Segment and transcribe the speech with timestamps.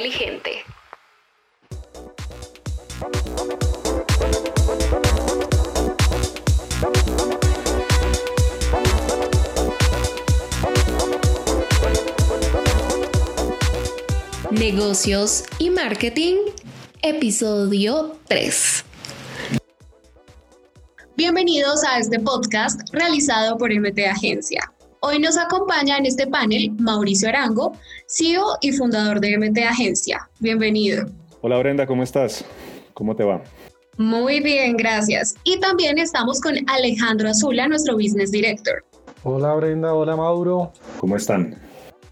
[0.00, 0.64] inteligente.
[14.50, 16.36] Negocios y Marketing,
[17.02, 18.84] episodio 3.
[21.16, 24.72] Bienvenidos a este podcast realizado por MT Agencia.
[25.02, 27.72] Hoy nos acompaña en este panel Mauricio Arango,
[28.06, 30.28] CEO y fundador de MT Agencia.
[30.40, 31.06] Bienvenido.
[31.40, 32.44] Hola Brenda, ¿cómo estás?
[32.92, 33.42] ¿Cómo te va?
[33.96, 35.36] Muy bien, gracias.
[35.44, 38.84] Y también estamos con Alejandro Azula, nuestro Business Director.
[39.22, 40.70] Hola Brenda, hola Mauro.
[40.98, 41.58] ¿Cómo están?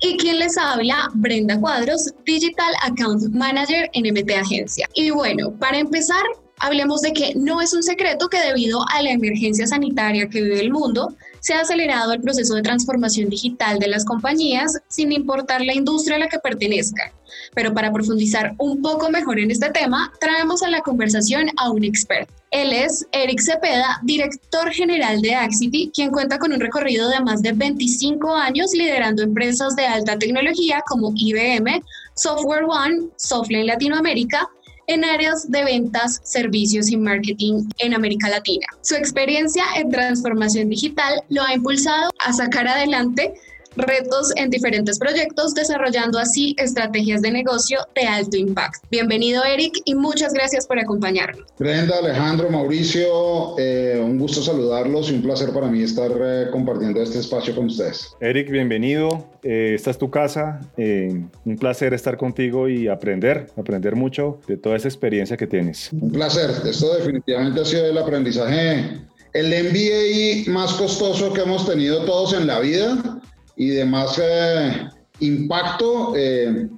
[0.01, 4.89] Y quien les habla, Brenda Cuadros, Digital Account Manager en MT Agencia.
[4.95, 6.23] Y bueno, para empezar,
[6.61, 10.61] hablemos de que no es un secreto que debido a la emergencia sanitaria que vive
[10.61, 15.61] el mundo, se ha acelerado el proceso de transformación digital de las compañías sin importar
[15.63, 17.11] la industria a la que pertenezcan.
[17.55, 21.85] Pero para profundizar un poco mejor en este tema, traemos a la conversación a un
[21.85, 22.33] experto.
[22.51, 27.43] Él es Eric Cepeda, director general de Axity, quien cuenta con un recorrido de más
[27.43, 31.83] de 25 años liderando empresas de alta tecnología como IBM,
[32.15, 34.49] Software One, Softline Latinoamérica,
[34.89, 38.67] en áreas de ventas, servicios y marketing en América Latina.
[38.83, 43.35] Su experiencia en transformación digital lo ha impulsado a sacar adelante
[43.79, 48.87] retos en diferentes proyectos, desarrollando así estrategias de negocio de alto impacto.
[48.91, 51.47] Bienvenido Eric y muchas gracias por acompañarnos.
[51.59, 57.01] Brenda, Alejandro, Mauricio, eh, un gusto saludarlos y un placer para mí estar eh, compartiendo
[57.01, 58.11] este espacio con ustedes.
[58.21, 59.31] Eric, bienvenido.
[59.43, 60.61] Eh, esta es tu casa.
[60.77, 65.91] un placer estar contigo y aprender, aprender mucho de toda esa experiencia que tienes.
[65.93, 66.51] Un placer.
[66.67, 72.47] Esto definitivamente ha sido el aprendizaje el MBA más costoso que hemos tenido todos en
[72.47, 73.18] la vida
[73.59, 76.69] y de más eh, impacto eh,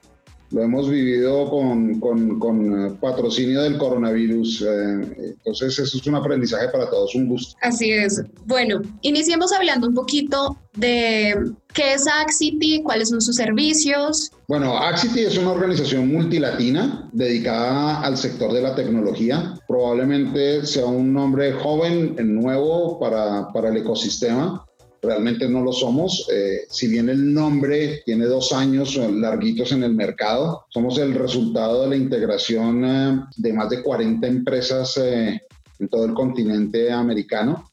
[0.50, 4.62] lo hemos vivido con, con, con, eh, patrocinio del coronavirus.
[4.62, 7.56] entonces, eso es un aprendizaje para todos, un gusto.
[7.62, 8.20] Así es.
[8.46, 11.36] Bueno, iniciemos hablando un poquito de
[11.72, 14.32] qué es Axity, cuáles son sus servicios.
[14.48, 19.54] Bueno, Axity es una organización multilatina dedicada al sector de la tecnología.
[19.68, 24.66] Probablemente sea un nombre joven, nuevo para, para el ecosistema
[25.02, 26.26] realmente no lo somos.
[26.32, 31.82] Eh, si bien el nombre tiene dos años larguitos en el mercado, somos el resultado
[31.82, 35.40] de la integración eh, de más de 40 empresas eh,
[35.78, 37.70] en todo el continente americano.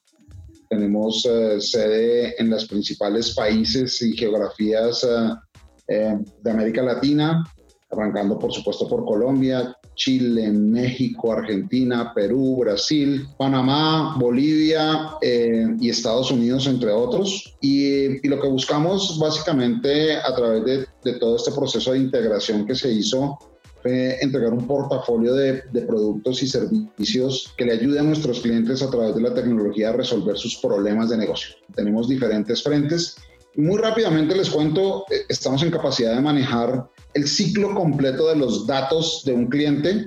[0.70, 1.26] Tenemos
[1.60, 5.08] sede en los principales países y geografías
[5.88, 7.42] de América Latina,
[7.90, 16.32] arrancando por supuesto por Colombia, Chile, México, Argentina, Perú, Brasil, Panamá, Bolivia eh, y Estados
[16.32, 17.58] Unidos, entre otros.
[17.60, 22.92] Y, lo que buscamos básicamente a través de, todo este proceso de integración que se
[22.92, 23.40] hizo
[23.82, 28.82] fue entregar un portafolio de, de, productos y servicios que le ayuden a nuestros clientes
[28.82, 31.56] a través de la tecnología a resolver sus problemas de negocio.
[31.74, 33.16] Tenemos diferentes frentes.
[33.56, 38.68] Muy rápidamente les cuento, eh, estamos en capacidad de manejar el ciclo completo de los
[38.68, 40.06] datos de un cliente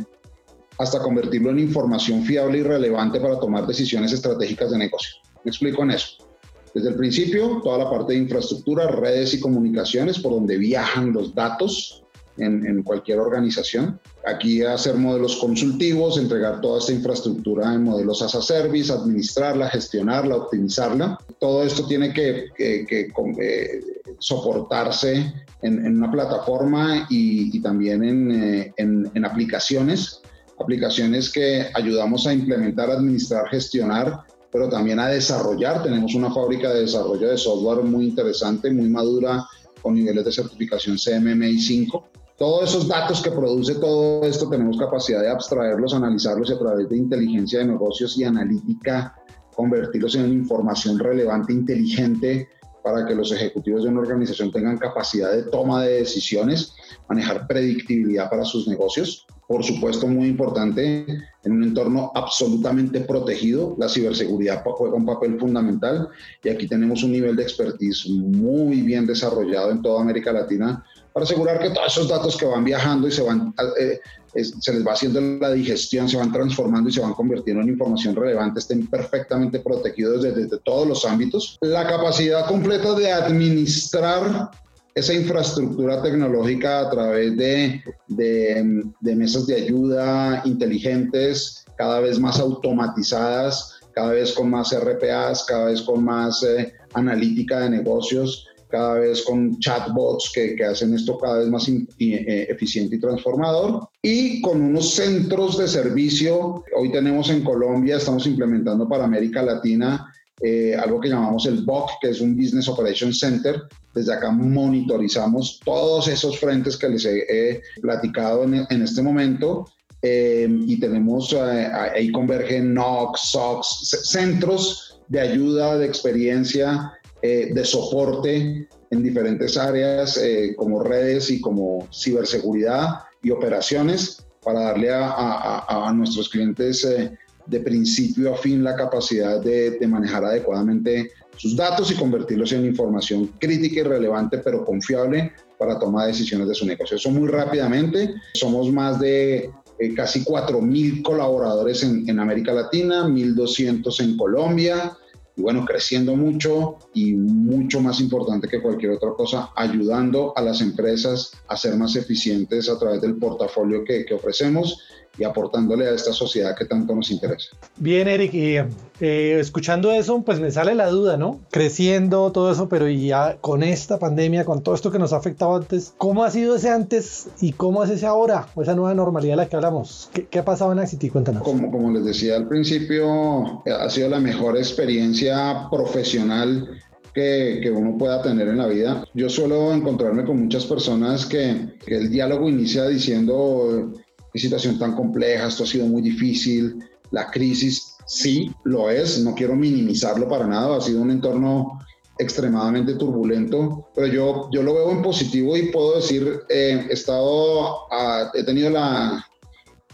[0.79, 5.17] hasta convertirlo en información fiable y relevante para tomar decisiones estratégicas de negocio.
[5.45, 6.25] Me explico en eso.
[6.73, 11.35] Desde el principio, toda la parte de infraestructura, redes y comunicaciones por donde viajan los
[11.35, 12.05] datos
[12.39, 13.99] en, cualquier organización.
[14.27, 20.37] Aquí hacer modelos consultivos, entregar toda esta infraestructura en modelos as a service, administrarla, gestionarla,
[20.37, 21.19] optimizarla.
[21.39, 23.81] Todo esto tiene que, eh,
[24.19, 25.33] soportarse
[25.63, 30.21] en, una plataforma y, también eh, en, en, aplicaciones,
[30.59, 34.21] aplicaciones que ayudamos a implementar, administrar, gestionar,
[34.53, 35.83] pero también a desarrollar.
[35.83, 39.47] Tenemos una fábrica de desarrollo de software muy interesante, muy madura,
[39.81, 42.09] con niveles de certificación CMMI 5.
[42.41, 46.97] Todos esos datos que produce todo esto tenemos capacidad de abstraerlos, analizarlos a través de
[46.97, 49.15] inteligencia de negocios y analítica
[49.55, 52.49] convertirlos en información relevante, inteligente,
[52.83, 56.73] para que los ejecutivos de una organización tengan capacidad de toma de decisiones,
[57.11, 59.27] manejar predictibilidad para sus negocios.
[59.47, 61.05] Por supuesto, muy importante,
[61.45, 66.09] en un entorno absolutamente protegido, la ciberseguridad juega un papel fundamental
[66.43, 71.25] y aquí tenemos un nivel de expertise muy bien desarrollado en toda América Latina para
[71.25, 74.01] asegurar que todos esos datos que van viajando y se van eh,
[74.35, 78.15] se les va haciendo la digestión, se van transformando y se van convirtiendo en información
[78.15, 81.59] relevante, estén perfectamente protegidos desde, todos los ámbitos.
[81.61, 84.51] La capacidad completa de administrar
[84.95, 93.81] esa infraestructura tecnológica a través de, de, mesas de ayuda inteligentes, cada vez más automatizadas,
[93.93, 99.23] cada vez con más RPAs, cada vez con más eh, analítica de negocios cada vez
[99.23, 104.63] con chatbots que, que hacen esto cada vez más eh, eficiente y transformador, y con
[104.63, 106.65] unos centros de servicio.
[106.77, 110.07] Hoy tenemos en Colombia, estamos implementando para América Latina
[110.43, 113.63] eh, algo que llamamos el BOC, que es un Business Operation Center.
[113.95, 119.67] Desde acá monitorizamos todos esos frentes que les he, platicado en, en, este momento.
[120.01, 126.91] Eh, y tenemos, ahí convergen NOC, SOX, centros de ayuda, de experiencia
[127.23, 134.61] eh, de soporte en diferentes áreas eh, como redes y como ciberseguridad y operaciones para
[134.61, 137.11] darle a, nuestros clientes eh,
[137.45, 142.65] de principio a fin la capacidad de, de, manejar adecuadamente sus datos y convertirlos en
[142.65, 146.97] información crítica y relevante pero confiable para tomar decisiones de su negocio.
[146.97, 148.15] Eso muy rápidamente.
[148.33, 149.51] Somos más de
[149.95, 154.97] casi 4.000 colaboradores en, en América Latina, 1.200 en Colombia,
[155.41, 160.61] y bueno, creciendo mucho y mucho más importante que cualquier otra cosa, ayudando a las
[160.61, 164.83] empresas a ser más eficientes a través del portafolio que, que ofrecemos
[165.21, 167.51] y aportándole a esta sociedad que tanto nos interesa.
[167.77, 168.57] Bien, Eric, y
[169.01, 171.41] eh, escuchando eso, pues me sale la duda, ¿no?
[171.51, 175.57] Creciendo todo eso, pero ya con esta pandemia, con todo esto que nos ha afectado
[175.57, 178.47] antes, ¿cómo ha sido ese antes y cómo es ese ahora?
[178.55, 180.09] O esa nueva normalidad de la que hablamos.
[180.15, 181.11] ¿Qué, qué ha pasado en Axity?
[181.11, 181.43] Cuéntanos.
[181.43, 186.67] Como, como les decía al principio, ha sido la mejor experiencia profesional
[187.13, 189.05] que, que, uno pueda tener en la vida.
[189.15, 193.93] Yo suelo encontrarme con muchas personas que, que, el diálogo inicia diciendo
[194.33, 199.35] qué situación tan compleja, esto ha sido muy difícil, la crisis sí lo es, no
[199.35, 201.79] quiero minimizarlo para nada, ha sido un entorno
[202.19, 207.87] extremadamente turbulento, pero yo, yo lo veo en positivo y puedo decir, eh, he estado,
[208.35, 209.27] he tenido la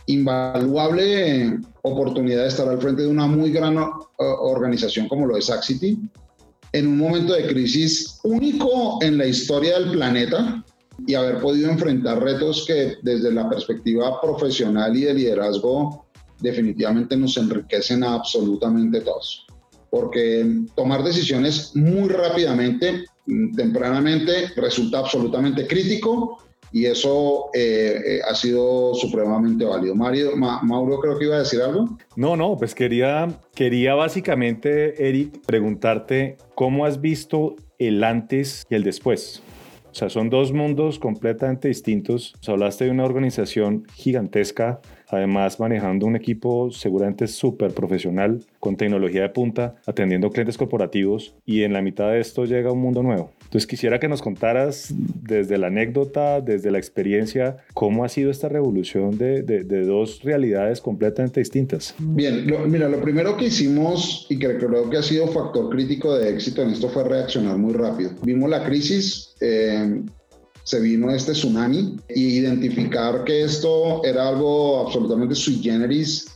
[0.06, 3.76] invaluable oportunidad de estar al frente de una muy gran
[4.18, 5.98] organización como lo es Axity,
[6.72, 10.64] en un momento de crisis único en la historia del planeta,
[11.06, 16.06] y haber podido enfrentar retos que desde la perspectiva profesional y de liderazgo
[16.40, 19.46] definitivamente nos enriquecen a absolutamente todos.
[19.90, 23.04] Porque tomar decisiones muy rápidamente,
[23.56, 26.38] tempranamente, resulta absolutamente crítico
[26.72, 29.94] y eso eh, eh, ha sido supremamente válido.
[29.94, 31.96] Mario, Mauro creo que iba a decir algo.
[32.16, 38.82] No, no, pues quería, quería básicamente, Eric, preguntarte cómo has visto el antes y el
[38.82, 39.42] después.
[39.96, 42.34] O sea, son dos mundos completamente distintos.
[42.46, 49.28] hablaste de una organización gigantesca, además manejando un equipo seguramente súper profesional, con tecnología de
[49.28, 53.30] punta, atendiendo clientes corporativos y en la mitad de esto llega un mundo nuevo.
[53.44, 54.92] Entonces quisiera que nos contaras
[55.22, 59.42] desde la anécdota, desde la experiencia, cómo ha sido esta revolución de,
[59.86, 61.94] dos realidades completamente distintas.
[61.98, 66.30] Bien, mira, lo primero que hicimos y que creo que ha sido factor crítico de
[66.30, 68.10] éxito en esto fue reaccionar muy rápido.
[68.22, 70.02] Vimos la crisis, eh,
[70.66, 76.26] se vino este tsunami y identificar que esto era algo absolutamente sui generis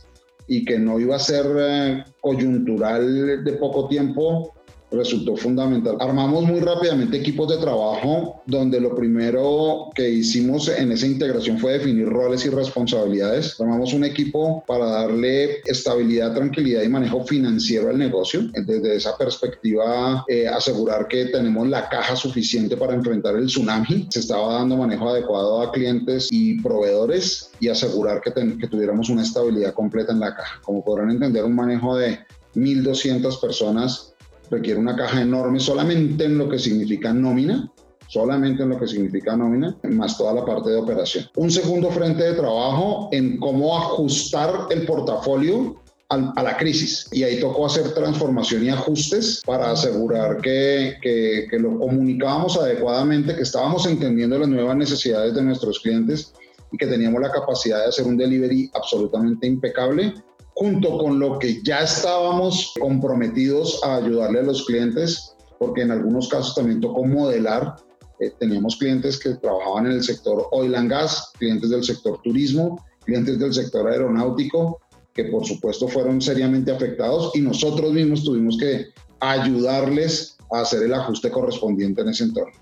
[0.47, 4.53] y que no iba a ser eh, coyuntural de poco tiempo
[4.91, 5.97] resultó fundamental.
[5.99, 11.73] Armamos muy rápidamente equipos de trabajo donde lo primero que hicimos en esa integración fue
[11.73, 13.59] definir roles y responsabilidades.
[13.59, 18.41] Armamos un equipo para darle estabilidad, tranquilidad y manejo financiero al negocio.
[18.53, 24.07] Desde esa perspectiva, eh, asegurar que tenemos la caja suficiente para enfrentar el tsunami.
[24.09, 29.23] Se estaba dando manejo adecuado a clientes y proveedores y asegurar que, que tuviéramos una
[29.23, 30.59] estabilidad completa en la caja.
[30.63, 32.19] Como podrán entender, un manejo de
[32.55, 34.10] 1.200 personas
[34.51, 37.71] requiere una caja enorme solamente en lo que significa nómina,
[38.07, 41.25] solamente en lo que significa nómina, más toda la parte de operación.
[41.37, 45.81] Un segundo frente de trabajo en cómo ajustar el portafolio
[46.11, 47.07] a la crisis.
[47.13, 53.43] Y ahí tocó hacer transformación y ajustes para asegurar que, que, lo comunicábamos adecuadamente, que
[53.43, 56.33] estábamos entendiendo las nuevas necesidades de nuestros clientes
[56.69, 60.13] y que teníamos la capacidad de hacer un delivery absolutamente impecable
[60.53, 66.27] junto con lo que ya estábamos comprometidos a ayudarle a los clientes, porque en algunos
[66.27, 67.75] casos también tocó modelar.
[68.19, 72.83] Eh, teníamos clientes que trabajaban en el sector oil and gas, clientes del sector turismo,
[73.05, 74.79] clientes del sector aeronáutico,
[75.13, 78.87] que por supuesto fueron seriamente afectados y nosotros mismos tuvimos que
[79.19, 82.53] ayudarles a hacer el ajuste correspondiente en ese entorno.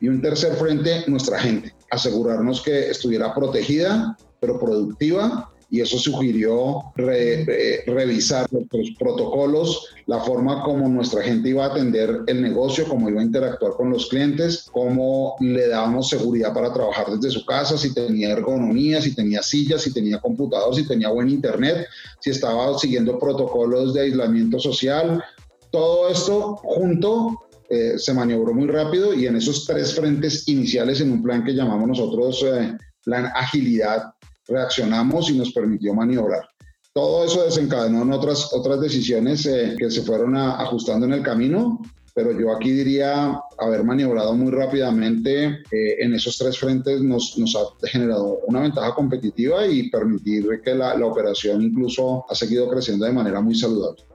[0.00, 6.92] Y un tercer frente, nuestra gente, asegurarnos que estuviera protegida, pero productiva y eso sugirió
[6.96, 13.20] revisar nuestros protocolos, la forma como nuestra gente iba a atender el negocio, cómo iba
[13.20, 17.94] a interactuar con los clientes, cómo le dábamos seguridad para trabajar desde su casa, si
[17.94, 21.86] tenía ergonomía, si tenía sillas, si tenía computador, si tenía buen internet,
[22.18, 25.22] si estaba siguiendo protocolos de aislamiento social.
[25.70, 31.12] Todo esto junto eh, se maniobró muy rápido y en esos tres frentes iniciales en
[31.12, 34.12] un plan que llamamos nosotros eh, plan agilidad,
[34.50, 36.48] reaccionamos y nos permitió maniobrar.
[36.92, 41.80] Todo eso desencadenó en otras, otras decisiones eh, que se fueron ajustando en el camino,
[42.14, 47.86] pero yo aquí diría haber maniobrado muy rápidamente en esos tres frentes nos, nos, ha
[47.86, 53.12] generado una ventaja competitiva y permitir que la, la operación incluso ha seguido creciendo de
[53.12, 54.09] manera muy saludable.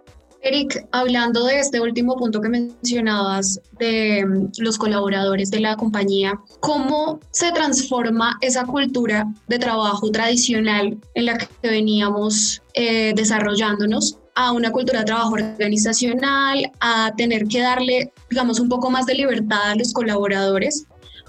[0.45, 6.39] Eric, hablando de este último punto que mencionabas de mm, los colaboradores de la compañía,
[6.59, 14.51] ¿cómo se transforma esa cultura de trabajo tradicional en la que veníamos eh, desarrollándonos a
[14.51, 19.71] una cultura de trabajo organizacional, a tener que darle, digamos, un poco más de libertad
[19.71, 20.85] a los colaboradores?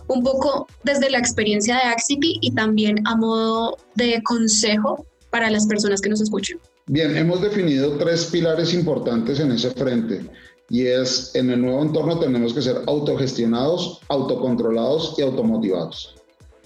[0.09, 5.67] Un poco desde la experiencia de Axity y también a modo de consejo para las
[5.67, 6.59] personas que nos escuchan.
[6.89, 10.21] Bien, hemos definido tres pilares importantes en ese frente
[10.71, 16.15] y es en el nuevo entorno tenemos que ser autogestionados, autocontrolados y automotivados,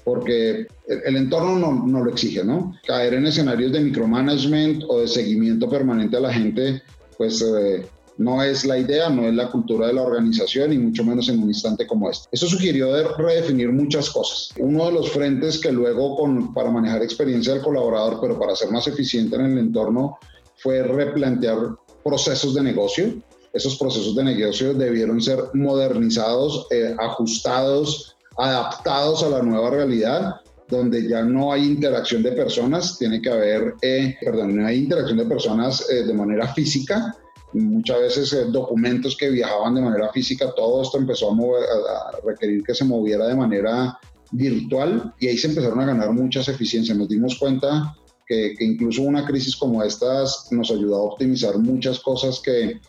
[0.05, 2.75] porque el, entorno no, no, lo exige, ¿no?
[2.87, 6.83] Caer en escenarios de micromanagement o de seguimiento permanente a la gente,
[7.17, 7.87] pues eh,
[8.21, 11.43] no es la idea, no es la cultura de la organización y mucho menos en
[11.43, 12.29] un instante como este.
[12.31, 14.51] Eso sugirió de redefinir muchas cosas.
[14.59, 18.71] Uno de los frentes que luego con, para manejar experiencia del colaborador, pero para ser
[18.71, 20.19] más eficiente en el entorno,
[20.57, 21.57] fue replantear
[22.05, 23.15] procesos de negocio.
[23.55, 31.09] Esos procesos de negocio debieron ser modernizados, eh, ajustados, adaptados a la nueva realidad donde
[31.09, 35.27] ya no hay interacción de personas, tiene que haber, eh, perdón, no hay interacción de
[35.27, 37.17] personas eh, de manera física,
[37.53, 42.27] muchas veces eh, documentos que viajaban de manera física, todo esto empezó a, mover, a,
[42.27, 43.99] requerir que se moviera de manera
[44.33, 46.97] virtual y ahí se empezaron a ganar muchas eficiencias.
[46.97, 51.99] Nos dimos cuenta que, que incluso una crisis como estas nos ayudó a optimizar muchas
[52.01, 52.81] cosas que,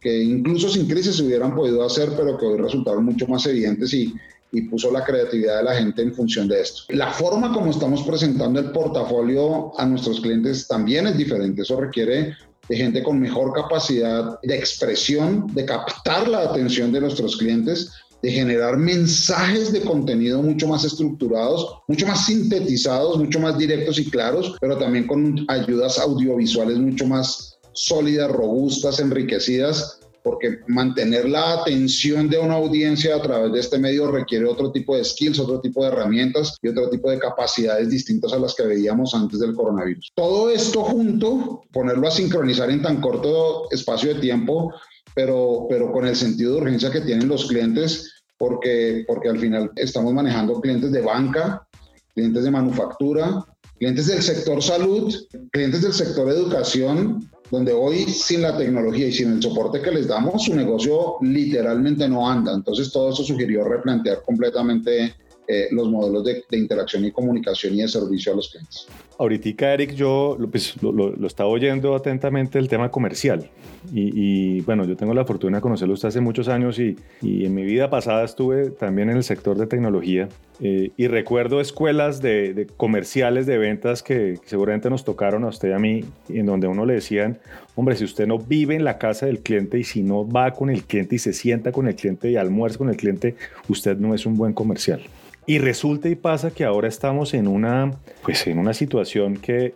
[0.00, 3.92] que incluso sin crisis se hubieran podido hacer, pero que hoy resultaron mucho más evidentes
[3.94, 4.14] y,
[4.52, 6.82] y puso la creatividad de la gente en función de esto.
[6.88, 11.62] La forma como estamos presentando el portafolio a nuestros clientes también es diferente.
[11.62, 12.34] Eso requiere
[12.70, 17.90] de gente con mejor capacidad de expresión, de captar la atención de nuestros clientes,
[18.22, 24.08] de generar mensajes de contenido mucho más estructurados, mucho más sintetizados, mucho más directos y
[24.08, 32.28] claros, pero también con ayudas audiovisuales mucho más sólidas, robustas, enriquecidas porque mantener la atención
[32.28, 35.82] de una audiencia a través de este medio requiere otro tipo de skills, otro tipo
[35.82, 40.12] de herramientas y otro tipo de capacidades distintas a las que veíamos antes del coronavirus.
[40.14, 44.74] Todo esto junto, ponerlo a sincronizar en tan corto espacio de tiempo,
[45.14, 49.70] pero, pero con el sentido de urgencia que tienen los clientes, porque, porque al final
[49.76, 51.66] estamos manejando clientes de banca,
[52.14, 53.44] clientes de manufactura,
[53.78, 55.14] clientes del sector salud,
[55.50, 60.06] clientes del sector educación, donde hoy sin la tecnología y sin el soporte que les
[60.06, 62.54] damos, su negocio literalmente no anda.
[62.54, 65.14] Entonces todo eso sugirió replantear completamente
[65.48, 68.86] eh, los modelos de, interacción y comunicación y de servicio a los clientes.
[69.20, 73.50] Ahorita, Eric, yo pues, lo, lo, estaba oyendo atentamente el tema comercial.
[73.92, 77.54] Y, bueno, yo tengo la fortuna de conocerlo usted hace muchos años y, y, en
[77.54, 80.30] mi vida pasada estuve también en el sector de tecnología
[80.62, 85.68] eh, y recuerdo escuelas de, de, comerciales de ventas que seguramente nos tocaron a usted
[85.68, 87.40] y a mí, en donde uno le decían,
[87.74, 90.70] hombre, si usted no vive en la casa del cliente y si no va con
[90.70, 93.36] el cliente y se sienta con el cliente y almuerza con el cliente,
[93.68, 95.02] usted no es un buen comercial.
[95.46, 97.92] Y resulta y pasa que ahora estamos en una,
[98.22, 99.74] pues en una situación que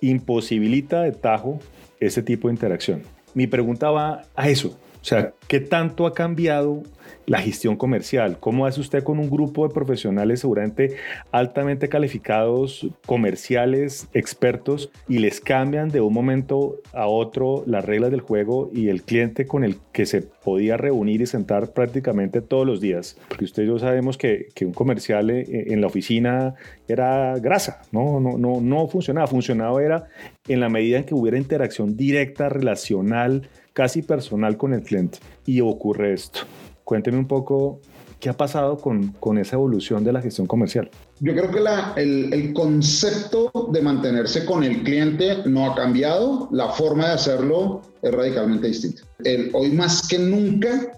[0.00, 1.60] imposibilita de tajo
[2.00, 3.02] ese tipo de interacción.
[3.34, 4.78] Mi pregunta va a eso.
[5.00, 6.82] O sea, ¿qué tanto ha cambiado
[7.26, 8.38] la gestión comercial.
[8.40, 10.96] ¿Cómo hace usted con un grupo de profesionales seguramente
[11.30, 18.20] altamente calificados, comerciales, expertos, y les cambian de un momento a otro las reglas del
[18.20, 22.80] juego y el cliente con el que se podía reunir y sentar prácticamente todos los
[22.80, 23.16] días?
[23.28, 26.54] Porque usted y yo sabemos que, que un comercial eh, en la oficina
[26.88, 29.28] era grasa, no, no, no, no funcionaba.
[29.28, 30.08] Funcionaba era
[30.48, 33.48] en la medida en que hubiera interacción directa, relacional,
[33.80, 35.20] casi personal con el cliente.
[35.46, 36.40] Y ocurre esto.
[36.84, 37.80] Cuénteme un poco
[38.18, 40.90] qué ha pasado con, con esa evolución de la gestión comercial.
[41.20, 41.60] Yo creo que
[42.02, 47.80] el, el, concepto de mantenerse con el cliente no ha cambiado, la forma de hacerlo
[48.02, 49.02] es radicalmente distinta.
[49.54, 50.92] Hoy más que nunca,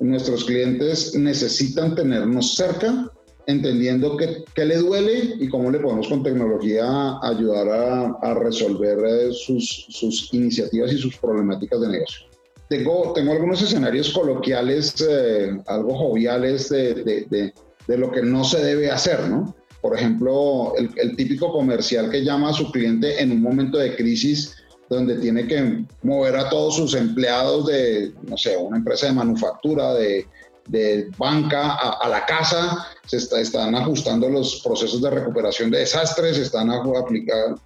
[0.00, 3.08] nuestros clientes necesitan tenernos cerca,
[3.50, 8.98] entendiendo qué, qué le duele y cómo le podemos con tecnología ayudar a, a resolver
[9.06, 12.30] eh, sus, sus iniciativas y sus problemáticas de negocio
[12.70, 17.52] tengo, tengo algunos escenarios coloquiales, eh, algo joviales de, de,
[17.86, 19.56] de, lo que no se debe hacer, ¿no?
[19.82, 23.96] Por ejemplo, el, el, típico comercial que llama a su cliente en un momento de
[23.96, 24.54] crisis
[24.88, 29.94] donde tiene que mover a todos sus empleados de, no sé, una empresa de manufactura,
[29.94, 30.26] de,
[30.70, 36.70] de banca a, la casa, se están ajustando los procesos de recuperación de desastres, están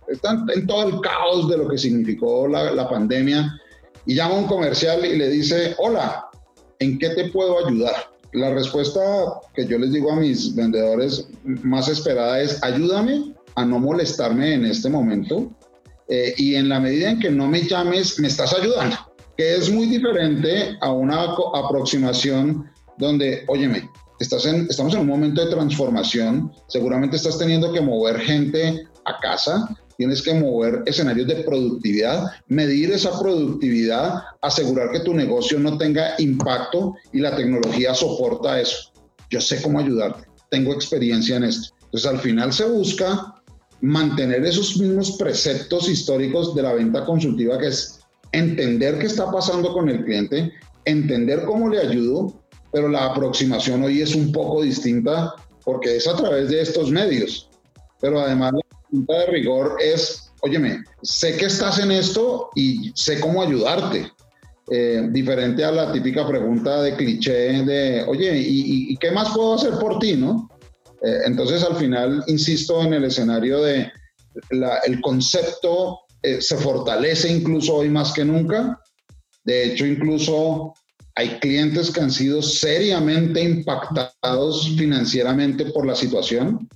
[0.08, 3.60] están en todo el caos de lo que significó la, pandemia.
[4.06, 6.26] Y llama un comercial y le dice, hola,
[6.78, 8.10] ¿en qué te puedo ayudar?
[8.32, 9.00] La respuesta
[9.54, 14.64] que yo les digo a mis vendedores más esperada es, ayúdame a no molestarme en
[14.64, 15.50] este momento
[16.08, 18.96] eh, y en la medida en que no me llames, me estás ayudando,
[19.36, 23.88] que es muy diferente a una aproximación donde, óyeme,
[24.20, 29.18] estás en, estamos en un momento de transformación, seguramente estás teniendo que mover gente a
[29.20, 35.78] casa, tienes que mover escenarios de productividad, medir esa productividad, asegurar que tu negocio no
[35.78, 38.92] tenga impacto y la tecnología soporta eso.
[39.30, 41.74] Yo sé cómo ayudarte, tengo experiencia en esto.
[41.84, 43.34] Entonces al final se busca
[43.80, 48.00] mantener esos mismos preceptos históricos de la venta consultiva, que es
[48.32, 50.52] entender qué está pasando con el cliente,
[50.84, 52.34] entender cómo le ayudo,
[52.74, 55.32] pero la aproximación hoy es un poco distinta
[55.64, 57.48] porque es a través de estos medios.
[58.00, 63.20] Pero además la pregunta de rigor es, óyeme, sé que estás en esto y sé
[63.20, 64.10] cómo ayudarte.
[64.72, 69.54] Eh, diferente a la típica pregunta de cliché de, oye, ¿y, ¿y, qué más puedo
[69.54, 70.16] hacer por ti?
[70.16, 70.48] ¿no?
[71.02, 73.92] Eh, entonces, al final, insisto en el escenario de
[74.50, 78.80] el concepto eh, se fortalece incluso hoy más que nunca.
[79.44, 80.74] De hecho, incluso
[81.16, 86.68] hay clientes que han sido seriamente impactados financieramente por la situación,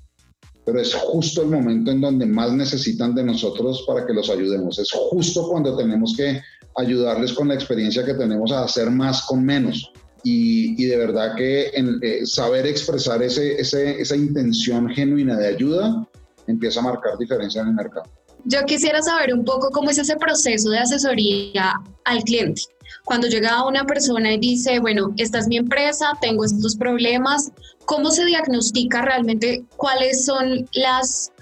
[0.64, 4.78] pero es justo el momento en donde más necesitan de nosotros para que los ayudemos.
[4.78, 6.40] Es justo cuando tenemos que
[6.76, 9.90] ayudarles con la experiencia que tenemos a hacer más con menos
[10.23, 16.07] y, de verdad que en, eh, saber expresar ese, esa intención genuina de ayuda
[16.47, 18.11] empieza a marcar diferencia en el mercado.
[18.45, 21.73] Yo quisiera saber un poco cómo es ese proceso de asesoría
[22.04, 22.62] al cliente.
[23.09, 27.51] Cuando llega una persona y dice, bueno, esta es mi empresa, tengo estos problemas,
[27.87, 31.33] ¿cómo se diagnostica realmente cuáles son las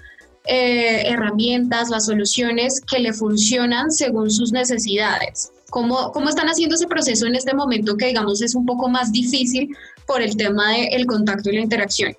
[0.45, 5.51] eh, herramientas, las soluciones que le funcionan según sus necesidades?
[5.69, 9.11] ¿Cómo, ¿Cómo están haciendo ese proceso en este momento que digamos es un poco más
[9.11, 9.75] difícil
[10.05, 12.15] por el tema del contacto y la interacción?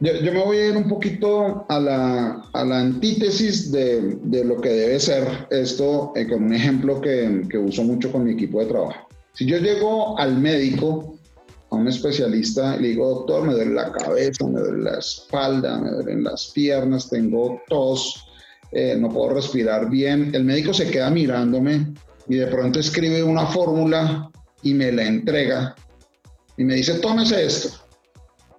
[0.00, 4.44] Yo, yo, me voy a ir un poquito a la, a la antítesis de, de,
[4.44, 8.32] lo que debe ser esto eh, con un ejemplo que, que uso mucho con mi
[8.32, 9.08] equipo de trabajo.
[9.34, 11.18] Si yo llego al médico,
[11.70, 15.78] a un especialista, y le digo, doctor, me duele la cabeza, me duele la espalda,
[15.78, 18.24] me duelen las piernas, tengo tos,
[18.72, 21.92] eh, no puedo respirar bien, el médico se queda mirándome
[22.28, 24.30] y de pronto escribe una fórmula
[24.62, 25.74] y me la entrega
[26.56, 27.89] y me dice, tómese esto.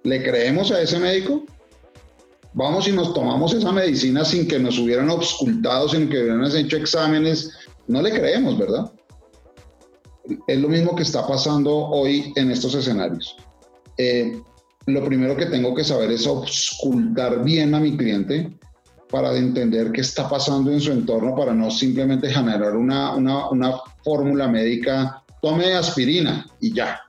[0.04, 1.44] ¿Le creemos a ese médico?
[2.54, 6.76] Vamos y nos tomamos esa medicina sin que nos hubieran obscultado, sin que hubieran hecho
[6.76, 7.50] exámenes.
[7.86, 8.92] No le creemos, ¿verdad?
[10.46, 13.36] Es lo mismo que está pasando hoy en estos escenarios.
[13.96, 14.40] Eh,
[14.86, 18.52] lo primero que tengo que saber es obscultar bien a mi cliente
[19.08, 23.74] para entender qué está pasando en su entorno, para no simplemente generar una, una, una
[24.02, 27.00] fórmula médica, tome aspirina y ya.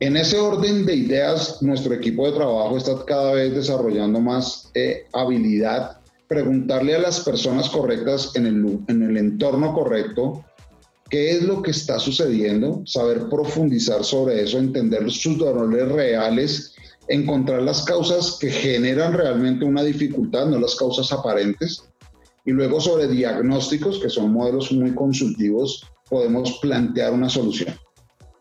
[0.00, 5.06] En ese orden de ideas, nuestro equipo de trabajo está cada vez desarrollando más eh,
[5.12, 10.44] habilidad, preguntarle a las personas correctas en el, en el entorno correcto
[11.08, 16.76] qué es lo que está sucediendo, saber profundizar sobre eso, entender sus dolores reales
[17.08, 21.84] encontrar las causas que generan realmente una dificultad, no las causas aparentes.
[22.44, 27.74] Y luego sobre diagnósticos, que son modelos muy consultivos, podemos plantear una solución.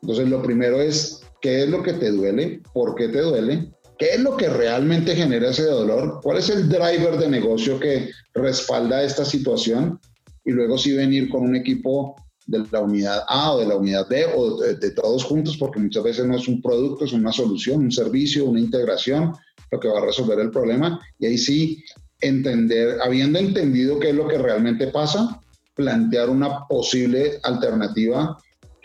[0.01, 2.59] Entonces, lo primero es, ¿qué es lo que te duele?
[2.73, 3.71] ¿Por qué te duele?
[3.99, 6.19] ¿Qué es lo que realmente genera ese dolor?
[6.23, 9.99] ¿Cuál es el driver de negocio que respalda esta situación?
[10.43, 12.15] Y luego sí venir con un equipo
[12.47, 16.03] de la unidad A o de la unidad B o de, todos juntos, porque muchas
[16.03, 19.33] veces no es un producto, es una solución, un servicio, una integración,
[19.69, 20.99] lo que va a resolver el problema.
[21.19, 21.83] Y ahí sí,
[22.21, 25.39] entender, habiendo entendido qué es lo que realmente pasa,
[25.75, 28.35] plantear una posible alternativa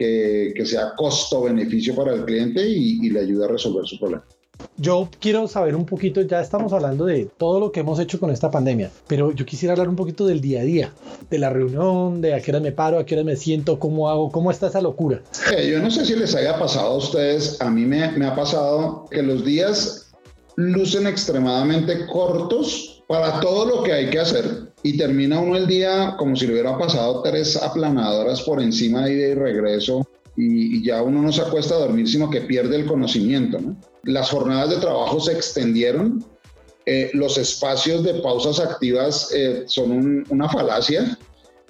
[0.00, 4.24] que, que sea costo-beneficio para el cliente y, y le ayude a resolver su problema.
[4.78, 8.30] Yo quiero saber un poquito, ya estamos hablando de todo lo que hemos hecho con
[8.30, 10.92] esta pandemia, pero yo quisiera hablar un poquito del día a día,
[11.28, 14.08] de la reunión, de a qué hora me paro, a qué hora me siento, cómo
[14.08, 15.22] hago, cómo está esa locura.
[15.70, 19.06] yo no sé si les haya pasado a ustedes, a mí me, me ha pasado
[19.10, 20.12] que los días
[20.56, 26.14] lucen extremadamente cortos para todo lo que hay que hacer y termina uno el día
[26.18, 31.22] como si le hubiera pasado tres aplanadoras por encima y de regreso y, ya uno
[31.22, 33.58] no se acuesta a dormir, sino que pierde el conocimiento.
[34.04, 36.24] Las jornadas de trabajo se extendieron,
[36.86, 41.18] eh, los espacios de pausas activas eh, son una falacia.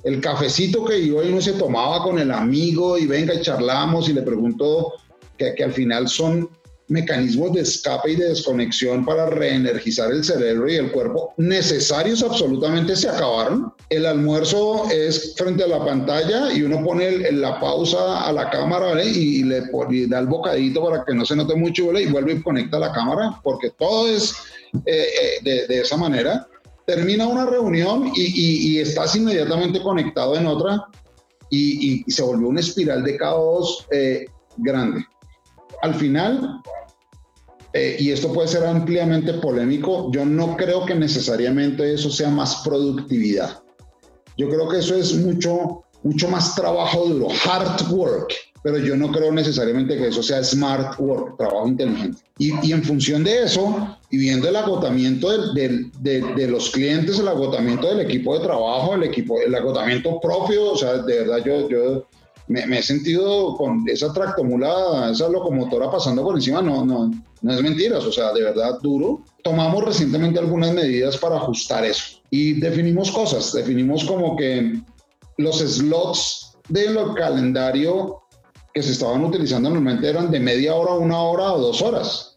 [0.05, 4.09] el cafecito que yo y uno se tomaba con el amigo y venga y charlamos
[4.09, 4.95] y le pregunto
[5.37, 6.49] que, que al final son
[6.91, 12.97] mecanismos de escape y de desconexión para reenergizar el cerebro y el cuerpo necesarios absolutamente
[12.97, 13.73] se acabaron.
[13.89, 19.03] El almuerzo es frente a la pantalla y uno pone la pausa a la cámara
[19.05, 19.63] y, le,
[20.09, 23.41] da el bocadito para que no se note mucho y vuelve y conecta la cámara
[23.43, 24.35] porque todo es
[24.87, 25.07] eh,
[25.45, 26.47] eh, de, esa manera.
[26.87, 30.87] Termina una reunión y, estás inmediatamente conectado en otra
[31.51, 34.27] y, se volvió una espiral de caos eh,
[34.57, 35.05] grande
[35.83, 36.63] al final,
[37.73, 42.63] eh, y esto puede ser ampliamente polémico, yo no creo que necesariamente eso sea más
[42.65, 43.63] productividad.
[44.37, 49.11] Yo creo que eso es mucho, mucho más trabajo duro, hard work, pero yo no
[49.11, 52.19] creo necesariamente que eso sea smart work, trabajo inteligente.
[52.39, 57.89] Y, en función de eso, y viendo el agotamiento de, de, los clientes, el agotamiento
[57.89, 62.07] del equipo de trabajo, el, equipo, el agotamiento propio, o sea, de verdad yo, yo
[62.51, 67.11] me, he sentido con esa tractomula, esa locomotora pasando por encima, no, no,
[67.43, 69.23] no es mentira, o sea, de verdad duro.
[69.45, 74.81] Tomamos recientemente algunas medidas para ajustar eso y definimos cosas, definimos como que
[75.39, 78.21] los slots del calendario
[78.75, 82.35] que se estaban utilizando normalmente eran de media hora, una hora o dos horas.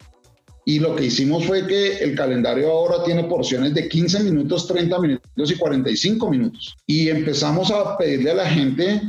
[0.64, 4.98] Y lo que hicimos fue que el calendario ahora tiene porciones de 15 minutos, 30
[4.98, 6.74] minutos y 45 minutos.
[6.86, 9.02] Y empezamos a pedirle a la gente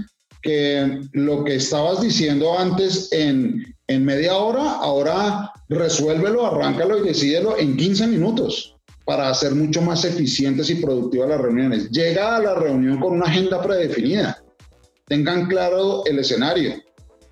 [0.45, 7.57] que lo que estabas diciendo antes en, en media hora, ahora resuélvelo, arráncalo y decídelo
[7.57, 11.89] en 15 minutos para hacer mucho más eficientes y productivas las reuniones.
[11.89, 14.39] Llega a la reunión con una agenda predefinida.
[15.07, 16.75] Tengan claro el escenario.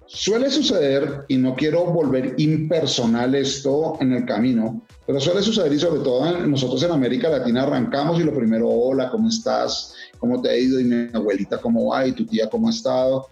[0.08, 5.80] Suele suceder, y no quiero volver impersonal esto en el camino, pero suele suceder y
[5.80, 9.94] sobre todo nosotros en América Latina arrancamos y lo primero, hola, ¿cómo estás?
[10.24, 10.80] ¿Cómo te ha ido?
[10.80, 12.08] Y mi abuelita, ¿cómo va?
[12.08, 13.28] ¿Y tu tía, cómo ha estado?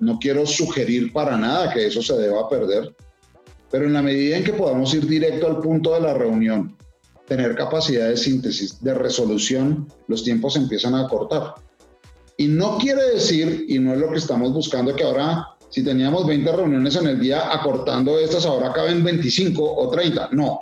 [0.00, 2.92] No quiero sugerir para nada que eso se deba perder,
[3.70, 6.76] pero en la medida en que podamos ir directo al punto de la reunión,
[7.28, 11.54] tener capacidad de síntesis, de resolución, los tiempos empiezan a cortar.
[12.36, 16.26] Y no quiere decir, y no es lo que estamos buscando, que ahora si teníamos
[16.26, 20.30] 20 reuniones en el día, acortando estas, ahora caben 25 o 30.
[20.32, 20.58] No.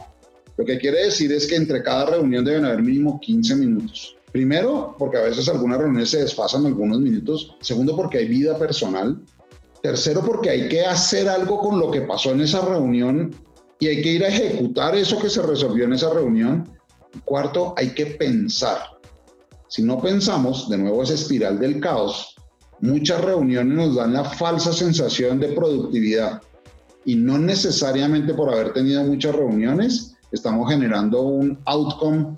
[0.59, 4.20] Lo que quiere decir es que entre cada reunión deben haber mínimo 15 minutos.
[4.33, 7.57] Primero, porque a veces algunas reuniones se desfasan algunos minutos.
[7.61, 9.21] Segundo, porque hay vida personal.
[9.83, 13.35] Tercero, porque hay que hacer algo con lo que pasó en esa reunión
[13.79, 16.69] y hay que ir a ejecutar eso que se resolvió en esa reunión.
[17.25, 18.79] Cuarto, hay que pensar.
[19.69, 22.37] Si no pensamos, de nuevo esa espiral del caos,
[22.81, 26.43] muchas reuniones nos dan la falsa sensación de productividad
[27.05, 32.35] y no necesariamente por haber tenido muchas reuniones estamos generando un outcome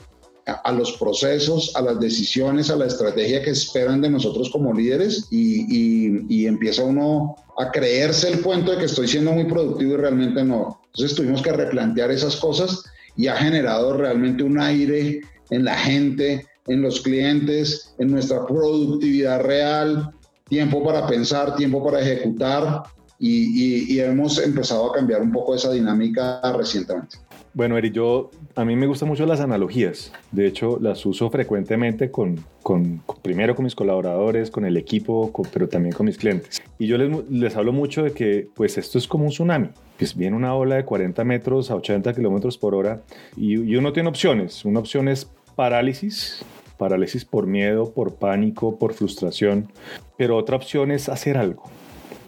[0.47, 5.27] a, los procesos, a las decisiones, a la estrategia que esperan de nosotros como líderes
[5.31, 10.43] y, empieza uno a creerse el cuento de que estoy siendo muy productivo y realmente
[10.45, 10.81] no.
[10.87, 12.83] Entonces tuvimos que replantear esas cosas
[13.17, 19.41] y ha generado realmente un aire en la gente, en los clientes, en nuestra productividad
[19.43, 20.11] real,
[20.49, 22.83] tiempo para pensar, tiempo para ejecutar
[23.19, 27.19] y, y hemos empezado a cambiar un poco esa dinámica recientemente.
[27.55, 30.13] Bueno, Eri, yo a mí me gustan mucho las analogías.
[30.31, 35.69] De hecho, las uso frecuentemente con, con, primero con mis colaboradores, con el equipo, pero
[35.69, 36.63] también con mis clientes.
[36.79, 39.69] Y yo les, les, hablo mucho de que, pues, esto es como un tsunami.
[39.99, 43.03] Pues viene una ola de 40 metros a 80 kilómetros por hora
[43.37, 44.65] y, y uno tiene opciones.
[44.65, 46.43] Una opción es parálisis,
[46.79, 49.69] parálisis por miedo, por pánico, por frustración,
[50.17, 51.65] pero otra opción es hacer algo.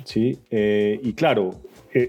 [0.04, 0.38] ¿sí?
[0.50, 1.54] Eh, y claro,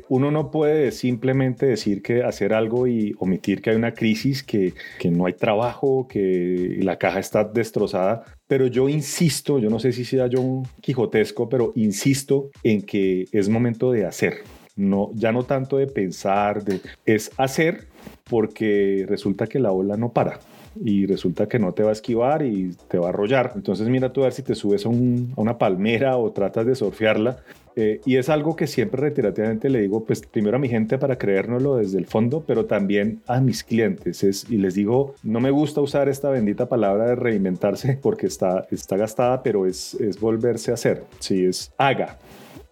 [0.10, 4.74] uno no puede simplemente decir que hacer algo y omitir que hay una crisis, que,
[5.12, 10.04] no hay trabajo, que la caja está destrozada, pero yo insisto, yo no sé si
[10.04, 14.38] sea yo un quijotesco, pero insisto en que es momento de hacer.
[14.76, 16.62] No, ya no tanto de pensar,
[17.06, 17.88] es hacer
[18.30, 20.40] porque resulta que la ola no para
[20.84, 23.54] y resulta que no te va a esquivar y te va a arrollar.
[23.56, 26.76] Entonces mira tú a ver si te subes a, a una palmera o tratas de
[26.76, 27.38] surfearla
[27.76, 31.18] eh, y es algo que siempre reiterativamente le digo, pues primero a mi gente para
[31.18, 34.24] creérnoslo desde el fondo, pero también a mis clientes.
[34.24, 38.66] Es, y les digo, no me gusta usar esta bendita palabra de reinventarse porque está,
[38.72, 41.04] está gastada, pero es, es volverse a hacer.
[41.20, 42.18] Sí, es haga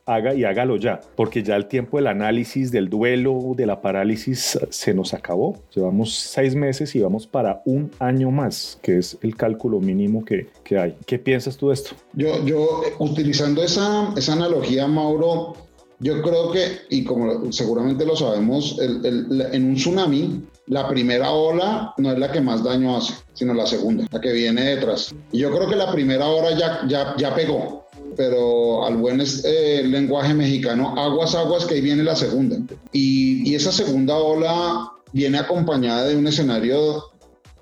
[0.06, 4.58] haga y hágalo ya, porque ya el tiempo del análisis, del duelo, de la parálisis
[4.70, 5.58] se nos acabó.
[5.76, 10.50] Llevamos seis meses y vamos para un año más, que es el cálculo mínimo que,
[10.63, 10.96] que hay.
[11.06, 11.96] ¿Qué piensas tú de esto?
[12.13, 15.56] Yo, yo utilizando esa, esa analogía, Mauro,
[16.00, 22.12] yo creo que, y como seguramente lo sabemos, en un tsunami la primera ola no
[22.12, 25.13] es la que más daño hace, sino la segunda, la que viene detrás.
[25.32, 27.83] Y yo creo que la primera ola ya, ya, ya pegó,
[28.15, 32.58] pero al buen eh, lenguaje mexicano, aguas, aguas, que ahí viene la segunda.
[32.91, 37.04] Y, y esa segunda ola viene acompañada de un escenario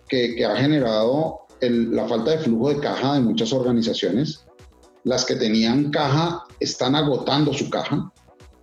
[0.07, 4.45] que, que ha generado la falta de flujo de caja de muchas organizaciones.
[5.03, 8.11] Las que tenían caja están agotando su caja.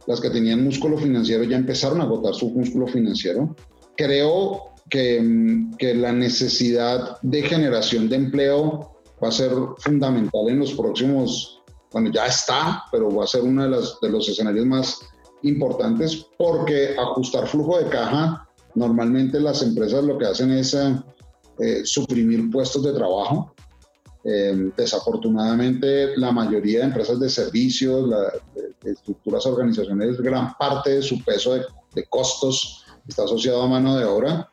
[0.06, 3.54] Las que tenían músculo financiero ya empezaron a agotar su músculo financiero
[3.98, 10.72] creo que, que, la necesidad de generación de empleo va a ser fundamental en los
[10.72, 11.57] próximos,
[11.92, 15.00] bueno, ya está, pero va a ser uno de, de los escenarios más
[15.42, 20.96] importantes porque ajustar flujo de caja, normalmente las empresas lo que hacen es eh,
[21.58, 23.54] eh, suprimir puestos de trabajo.
[24.24, 31.02] Eh, desafortunadamente, la mayoría de empresas de servicios, la, de, estructuras organizacionales, gran parte de
[31.02, 31.62] su peso de,
[31.94, 34.50] de costos está asociado a mano de obra.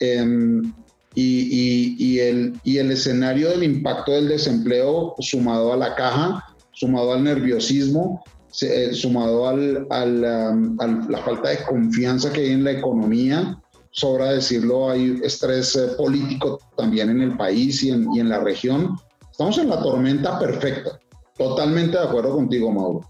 [0.00, 0.72] Em,
[1.16, 7.24] y, el, y el escenario del impacto del desempleo sumado a la caja, sumado al
[7.24, 8.22] nerviosismo,
[8.60, 14.32] eh, sumado al, um, a la falta de confianza que hay en la economía, sobra
[14.32, 18.96] decirlo, hay estrés eh, político también en el país y en, y en la región.
[19.30, 20.98] Estamos en la tormenta perfecta.
[21.36, 23.00] Totalmente de acuerdo contigo, Mauro.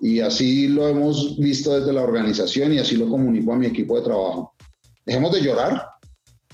[0.00, 3.96] Y así lo hemos visto desde la organización y así lo comunico a mi equipo
[3.96, 4.54] de trabajo.
[5.04, 5.84] Dejemos de llorar,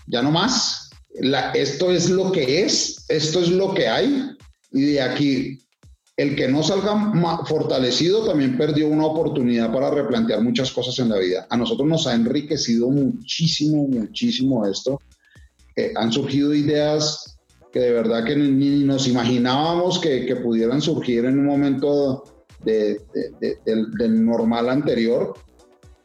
[0.07, 0.86] ya no más.
[1.21, 4.31] La, esto es lo que es, esto es lo que hay.
[4.73, 5.59] Y de aquí,
[6.17, 7.13] el que no salga
[7.47, 11.47] fortalecido también perdió una oportunidad para replantear muchas cosas en la vida.
[11.51, 15.01] A nosotros nos ha enriquecido muchísimo, muchísimo esto.
[15.77, 17.39] Eh, han surgido ideas
[17.71, 22.25] que de verdad que ni, nos imaginábamos que, que pudieran surgir en un momento
[22.65, 22.99] del,
[24.25, 25.35] normal anterior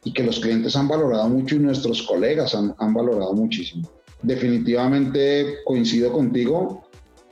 [0.04, 3.88] y que los clientes han valorado mucho y nuestros colegas han, han valorado muchísimo.
[4.22, 6.82] Definitivamente coincido contigo.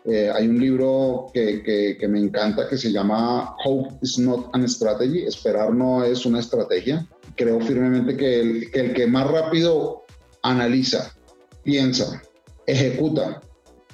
[0.05, 1.63] Eh, hay un libro que,
[1.99, 5.25] que, me encanta que se llama Hope is not an strategy.
[5.25, 7.07] Esperar no es una estrategia.
[7.37, 8.41] Creo firmemente que
[8.73, 10.05] el que, más rápido
[10.43, 11.15] analiza,
[11.63, 12.23] piensa,
[12.67, 13.41] ejecuta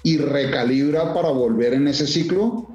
[0.03, 2.69] y recalibra para volver en ese ciclo,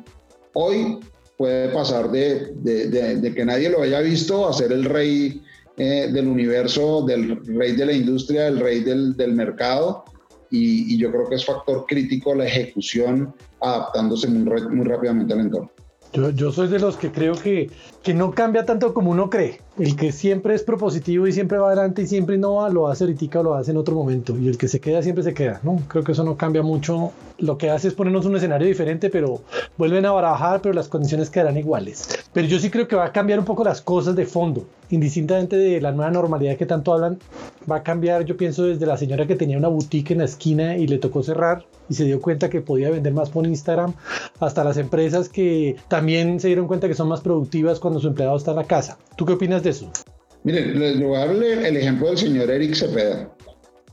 [0.53, 0.99] hoy
[1.37, 5.41] puede pasar de, de, que nadie lo haya visto a ser el rey
[5.77, 10.03] eh, del universo, del rey de la industria, el rey del, del mercado.
[10.51, 15.39] Y, y, yo creo que es factor crítico la ejecución adaptándose muy, muy rápidamente al
[15.39, 15.71] entorno.
[16.13, 17.71] Yo, yo, soy de los que creo que,
[18.03, 19.61] que no cambia tanto como uno cree.
[19.81, 23.39] El que siempre es propositivo y siempre va adelante y siempre innova, lo hace ahorita
[23.39, 24.37] o lo hace en otro momento.
[24.37, 25.81] Y el que se queda siempre se queda, ¿no?
[25.87, 27.11] Creo que eso no cambia mucho.
[27.39, 29.41] Lo que hace es ponernos un escenario diferente, pero
[29.79, 32.07] vuelven a barajar, pero las condiciones quedarán iguales.
[32.31, 35.57] Pero yo sí creo que va a cambiar un poco las cosas de fondo, indistintamente
[35.57, 37.17] de la nueva normalidad que tanto hablan.
[37.69, 40.77] Va a cambiar, yo pienso, desde la señora que tenía una boutique en la esquina
[40.77, 43.93] y le tocó cerrar y se dio cuenta que podía vender más por Instagram,
[44.39, 48.37] hasta las empresas que también se dieron cuenta que son más productivas cuando su empleado
[48.37, 48.97] está en la casa.
[49.17, 49.91] ¿Tú qué opinas de eso?
[50.43, 53.35] Miren, les voy a darle el ejemplo del señor Eric Cepeda.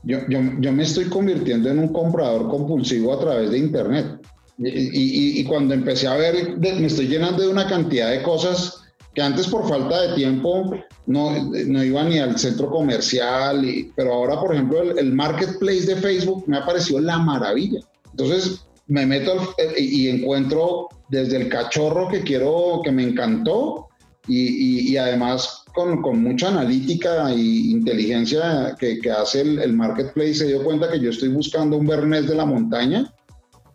[0.03, 4.19] Yo, yo, yo, me estoy convirtiendo en un comprador compulsivo a través de Internet.
[4.57, 8.83] Y, y, y, cuando empecé a ver, me estoy llenando de una cantidad de cosas
[9.13, 10.71] que antes por falta de tiempo
[11.05, 15.85] no, no iba ni al centro comercial, y, pero ahora, por ejemplo, el, el, marketplace
[15.85, 17.79] de Facebook me ha parecido la maravilla.
[18.11, 23.88] Entonces me meto y encuentro desde el cachorro que quiero, que me encantó,
[24.29, 30.35] y, y, además con, con, mucha analítica e inteligencia que, que hace el, el, marketplace,
[30.35, 33.11] se dio cuenta que yo estoy buscando un Bernés de la montaña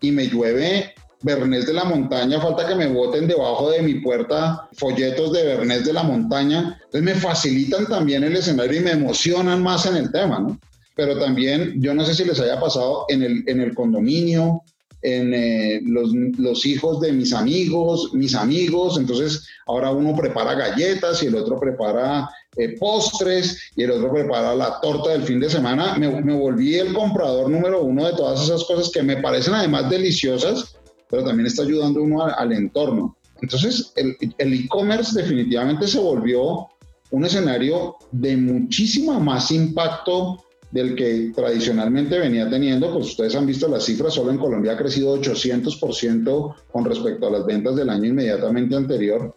[0.00, 4.68] y me llueve Bernés de la montaña, falta que me boten debajo de mi puerta
[4.74, 6.78] folletos de Bernés de la montaña.
[6.84, 10.60] Entonces me facilitan también el escenario y me emocionan más en el tema, ¿no?
[10.94, 14.62] Pero también, yo no sé si les haya pasado en el, en el condominio,
[15.04, 21.26] en eh, los, hijos de mis amigos, mis amigos, entonces ahora uno prepara galletas y
[21.26, 25.98] el otro prepara eh, postres y el otro prepara la torta del fin de semana.
[25.98, 29.90] Me, me, volví el comprador número uno de todas esas cosas que me parecen además
[29.90, 30.74] deliciosas,
[31.10, 33.14] pero también está ayudando uno al, entorno.
[33.42, 36.68] Entonces el e-commerce definitivamente se volvió
[37.10, 40.43] un escenario de muchísima más impacto
[40.74, 44.76] del que tradicionalmente venía teniendo, pues ustedes han visto las cifras, solo en Colombia ha
[44.76, 49.32] crecido 800% con respecto a las ventas del año inmediatamente anterior.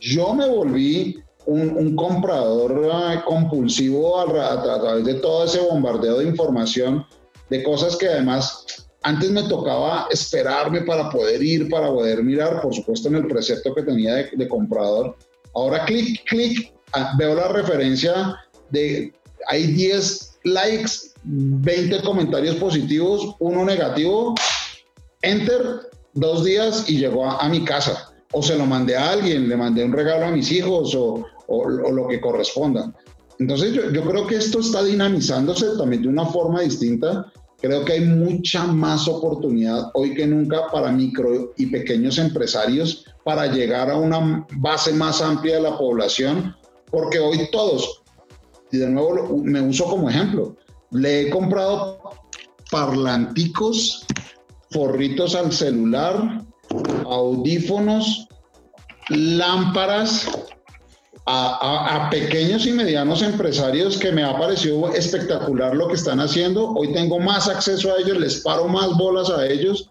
[0.00, 6.28] Yo me volví un, comprador uh, compulsivo a, a, través de todo ese bombardeo de
[6.28, 7.04] información,
[7.50, 8.64] de cosas que además
[9.02, 13.74] antes me tocaba esperarme para poder ir, para poder mirar, por supuesto en el precepto
[13.74, 15.14] que tenía de, de comprador.
[15.54, 18.34] Ahora clic, clic, ah, veo la referencia
[18.70, 19.12] de,
[19.46, 24.34] hay 10 likes, 20 comentarios positivos, uno negativo,
[25.22, 28.12] enter, dos días y llegó a, mi casa.
[28.32, 31.68] O se lo mandé a alguien, le mandé un regalo a mis hijos o, o,
[31.68, 32.92] lo que corresponda.
[33.38, 37.32] Entonces yo, yo, creo que esto está dinamizándose también de una forma distinta.
[37.60, 43.46] Creo que hay mucha más oportunidad hoy que nunca para micro y pequeños empresarios para
[43.46, 46.56] llegar a una base más amplia de la población,
[46.90, 47.99] porque hoy todos,
[48.72, 50.56] y de nuevo me uso como ejemplo,
[50.92, 52.00] le he comprado
[52.70, 54.06] parlanticos,
[54.70, 56.44] forritos al celular,
[57.04, 58.28] audífonos,
[59.08, 60.28] lámparas
[61.26, 66.70] a, pequeños y medianos empresarios que me ha parecido espectacular lo que están haciendo.
[66.70, 69.90] Hoy tengo más acceso a ellos, les paro más bolas a ellos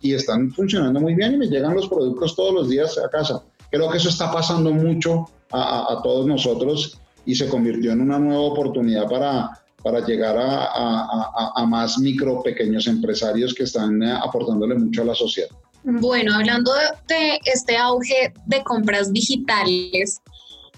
[0.00, 3.42] y están funcionando muy bien y me llegan los productos todos los días a casa.
[3.70, 8.40] Creo que eso está pasando mucho a, todos nosotros y se convirtió en una nueva
[8.40, 9.50] oportunidad para,
[9.82, 15.14] para llegar a, a, más micro, pequeños empresarios que están eh, aportándole mucho a la
[15.14, 15.50] sociedad.
[15.84, 16.72] Bueno, hablando
[17.08, 20.20] de este auge de compras digitales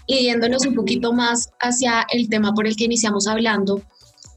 [0.07, 3.83] y yéndonos un poquito más hacia el tema por el que iniciamos hablando,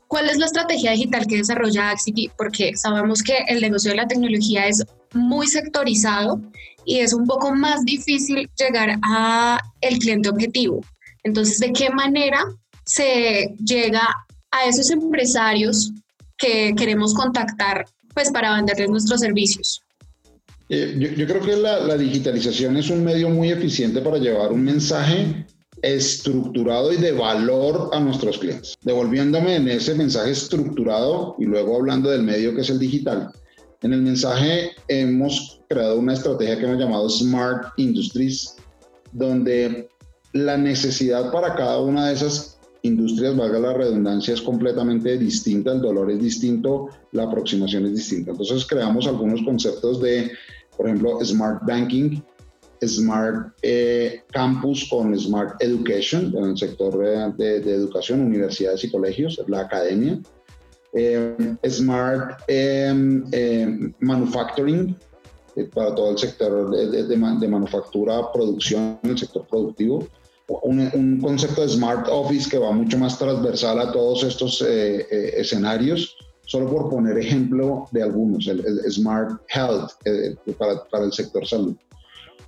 [0.08, 2.30] ¿cuál es la estrategia digital que desarrolla Axity?
[2.38, 6.39] Porque sabemos que el negocio de la tecnología es muy sectorizado
[6.86, 10.82] y es un poco más difícil llegar a el cliente objetivo.
[11.23, 12.43] Entonces, ¿de qué manera
[12.86, 14.07] se llega
[14.51, 15.91] a esos empresarios
[16.38, 19.81] que queremos contactar pues para venderles nuestros servicios?
[20.69, 24.63] Eh, yo, creo que la, la, digitalización es un medio muy eficiente para llevar un
[24.63, 25.45] mensaje
[25.81, 28.75] estructurado y de valor a nuestros clientes.
[28.81, 33.31] Devolviéndome en ese mensaje estructurado y luego hablando del medio que es el digital.
[33.81, 38.55] En el mensaje hemos creado una estrategia que hemos llamado Smart Industries,
[39.12, 39.89] donde
[40.34, 45.82] la necesidad para cada una de esas industrias, valga la redundancia, es completamente distinta, el
[45.82, 48.32] dolor es distinto, la aproximación es distinta.
[48.32, 50.32] Entonces creamos algunos conceptos de,
[50.76, 52.22] por ejemplo, Smart Banking,
[52.86, 56.98] Smart eh, Campus con Smart Education, en el sector
[57.38, 60.19] de, educación, universidades y colegios, la academia.
[60.93, 64.96] Eh, Smart em, em, Manufacturing,
[65.56, 70.06] eh, para todo el sector de, de, manufactura, producción, el sector productivo
[70.47, 75.34] un, concepto de Smart Office que va mucho más transversal a todos estos eh, eh,
[75.38, 81.47] escenarios, solo por poner ejemplo de algunos, el, Smart Health eh, para, para, el sector
[81.47, 81.75] salud.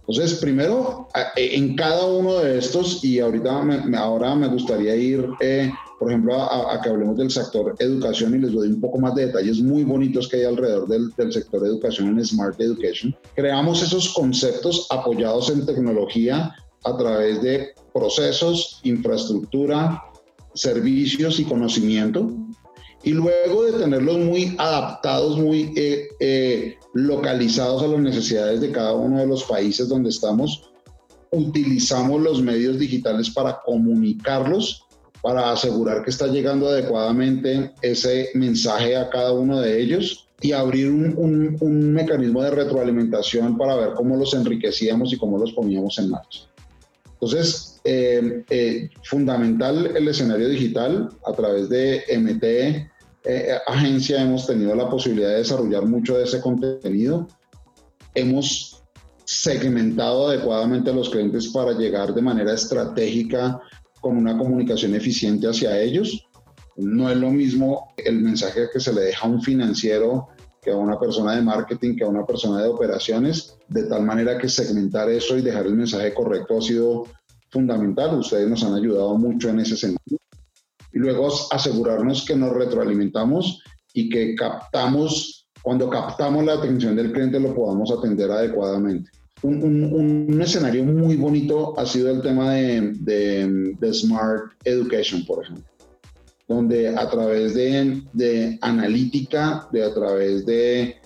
[0.08, 5.27] Entonces, primero, en cada uno de estos, y ahorita me, ahora me gustaría ir,
[5.99, 9.25] por ejemplo, a, que hablemos del sector educación y les doy un poco más de
[9.25, 13.15] detalles muy bonitos que hay alrededor del, del sector educación en Smart Education.
[13.34, 16.53] Creamos esos conceptos apoyados en tecnología
[16.84, 20.03] a través de procesos, infraestructura,
[20.53, 22.29] servicios y conocimiento,
[23.03, 28.93] y luego de tenerlos muy adaptados, muy eh, eh, localizados a las necesidades de cada
[28.93, 30.71] uno de los países donde estamos,
[31.31, 34.84] utilizamos los medios digitales para comunicarlos,
[35.21, 40.89] para asegurar que está llegando adecuadamente ese mensaje a cada uno de ellos y abrir
[40.89, 46.10] un, un mecanismo de retroalimentación para ver cómo los enriquecíamos y cómo los poníamos en
[46.10, 46.41] marcha.
[47.13, 51.10] Entonces, eh, eh, fundamental el escenario digital.
[51.26, 52.43] A través de MT
[53.26, 57.28] eh, Agencia hemos tenido la posibilidad de desarrollar mucho de ese contenido.
[58.15, 58.84] Hemos
[59.26, 63.62] segmentado adecuadamente a los clientes para llegar de manera estratégica
[64.02, 66.28] con una comunicación eficiente hacia ellos.
[66.78, 70.30] No es lo mismo el mensaje que se le deja a un financiero
[70.62, 74.39] que a una persona de marketing, que a una persona de operaciones, de tal manera
[74.39, 77.06] que segmentar eso y dejar el mensaje correcto ha sido
[77.56, 78.20] fundamental.
[78.20, 80.20] Ustedes nos han ayudado mucho en ese sentido.
[80.94, 83.63] Y luego asegurarnos que nos retroalimentamos
[83.94, 89.10] y que captamos, cuando captamos la atención del cliente, lo podamos atender adecuadamente.
[89.41, 92.94] Un, escenario muy bonito ha sido el tema de,
[93.80, 95.76] de Smart Education, por ejemplo
[96.48, 101.01] donde a través de, analítica, de a través de,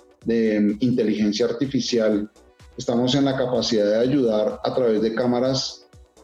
[0.81, 2.29] inteligencia artificial,
[2.77, 5.78] estamos en la capacidad de ayudar a través de cámaras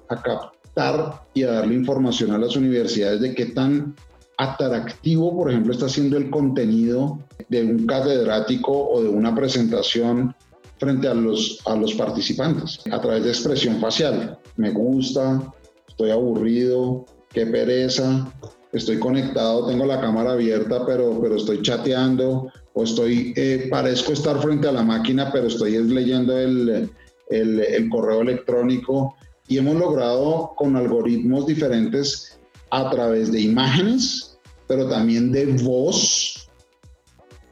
[0.10, 3.96] a captar y a darle información a las universidades de qué tan
[4.38, 10.36] atractivo, por ejemplo, está siendo el contenido de un catedrático o de una presentación
[10.78, 14.38] frente a los, a los participantes, a través de expresión facial.
[14.58, 15.54] Me gusta,
[15.88, 18.30] estoy aburrido, qué pereza,
[18.74, 24.38] estoy conectado, tengo la cámara abierta, pero, pero estoy chateando o estoy, eh, parezco estar
[24.42, 26.90] frente a la máquina, pero estoy leyendo el,
[27.30, 29.16] el, el correo electrónico
[29.48, 32.40] y hemos logrado con algoritmos diferentes
[32.72, 34.36] a través de imágenes
[34.68, 36.50] pero también de voz,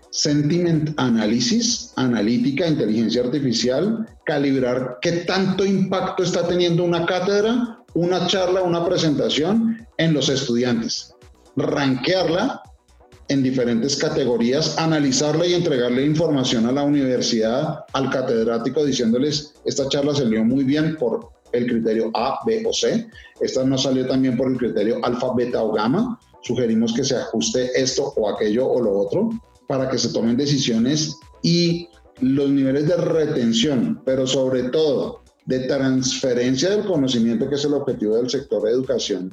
[0.10, 8.62] sentiment análisis, analítica, inteligencia artificial, calibrar qué tanto impacto está teniendo una cátedra, una charla,
[8.62, 11.14] una presentación en los estudiantes,
[11.56, 12.62] ranquearla
[13.30, 20.14] en diferentes categorías, analizarla y entregarle información a la universidad, al catedrático, diciéndoles, esta charla
[20.14, 23.08] salió muy bien por el criterio A, B o C,
[23.40, 27.72] esta no salió también por el criterio alfa, beta o gamma, sugerimos que se ajuste
[27.80, 29.30] esto o aquello o lo otro
[29.68, 31.88] para que se tomen decisiones y
[32.20, 38.16] los niveles de retención, pero sobre todo de transferencia del conocimiento, que es el objetivo
[38.16, 39.32] del sector de educación,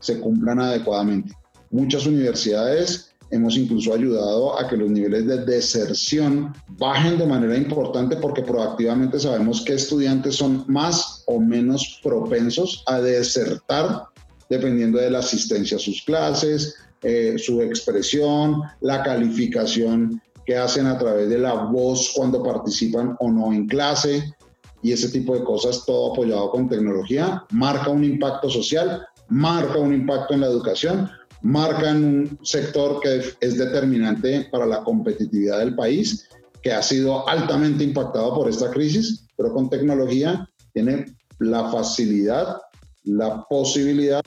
[0.00, 1.32] se cumplan adecuadamente.
[1.70, 8.16] Muchas universidades hemos incluso ayudado a que los niveles de deserción bajen de manera importante
[8.16, 14.04] porque proactivamente sabemos que estudiantes son más o menos propensos a desertar
[14.50, 20.98] dependiendo de la asistencia a sus clases, eh, su expresión, la calificación que hacen a
[20.98, 24.34] través de la voz cuando participan o no en clase
[24.82, 29.94] y ese tipo de cosas, todo apoyado con tecnología, marca un impacto social, marca un
[29.94, 31.08] impacto en la educación,
[31.42, 36.28] marca en un sector que es determinante para la competitividad del país,
[36.62, 41.06] que ha sido altamente impactado por esta crisis, pero con tecnología tiene
[41.38, 42.58] la facilidad,
[43.04, 44.22] la posibilidad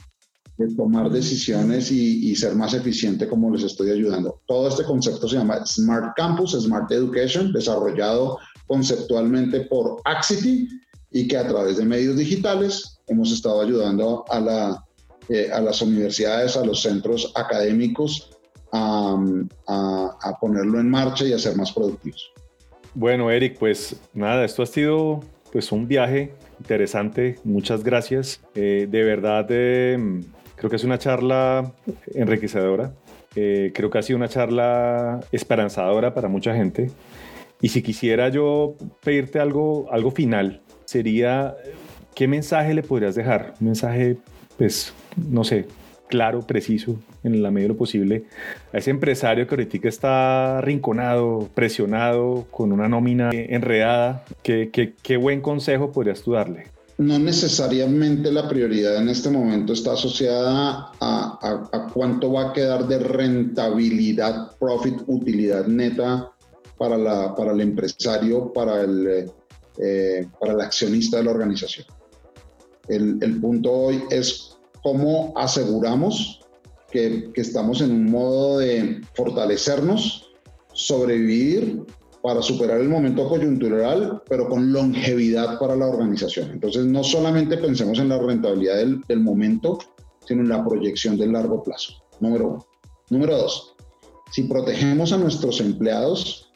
[0.57, 4.41] de tomar decisiones y, ser más eficiente como les estoy ayudando.
[4.47, 8.37] Todo este concepto se llama Smart Campus, Smart Education, desarrollado
[8.67, 10.67] conceptualmente por Axity
[11.11, 14.84] y que a través de medios digitales hemos estado ayudando a, la,
[15.29, 18.31] eh, a las universidades, a los centros académicos
[18.71, 19.15] a,
[19.67, 22.31] a, ponerlo en marcha y a ser más productivos.
[22.93, 25.21] Bueno, Eric, pues nada, esto ha sido
[25.51, 27.37] pues un viaje interesante.
[27.45, 28.41] Muchas gracias.
[28.53, 29.97] Eh, de verdad, eh,
[30.55, 31.73] Creo que es una charla
[32.13, 32.93] enriquecedora.
[33.35, 36.89] Eh, creo que ha sido una charla esperanzadora para mucha gente.
[37.61, 41.55] Y si quisiera yo pedirte algo, algo final, sería,
[42.13, 43.53] ¿qué mensaje le podrías dejar?
[43.59, 44.17] Un mensaje,
[44.57, 45.65] pues, no sé,
[46.07, 48.25] claro, preciso, en la medida de lo posible,
[48.73, 54.23] a ese empresario que ahorita está rinconado, presionado, con una nómina enredada.
[54.43, 54.69] ¿Qué,
[55.01, 56.75] qué, buen consejo podrías tú darle?
[56.97, 62.99] no necesariamente la prioridad en este momento está asociada a, cuánto va a quedar de
[62.99, 66.31] rentabilidad, profit, utilidad neta
[66.77, 69.29] para, la, para el empresario, para el,
[69.77, 71.85] eh, para el accionista de la organización.
[72.87, 74.54] El, el, punto hoy es
[74.85, 76.41] cómo aseguramos
[76.91, 80.31] que, que estamos en un modo de fortalecernos,
[80.73, 81.83] sobrevivir
[82.21, 86.51] para superar el momento coyuntural, pero con longevidad para la organización.
[86.51, 88.75] Entonces, no solamente pensemos en la rentabilidad
[89.07, 89.79] del, momento,
[90.27, 92.03] sino en la proyección del largo plazo.
[92.19, 92.65] Número uno.
[93.09, 93.75] Número dos,
[94.31, 96.53] si protegemos a nuestros empleados,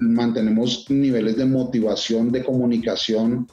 [0.00, 3.46] mantenemos niveles de motivación, de comunicación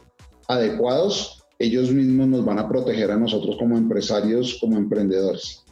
[0.50, 5.64] adecuados, ellos mismos nos van a proteger a nosotros como empresarios, como emprendedores.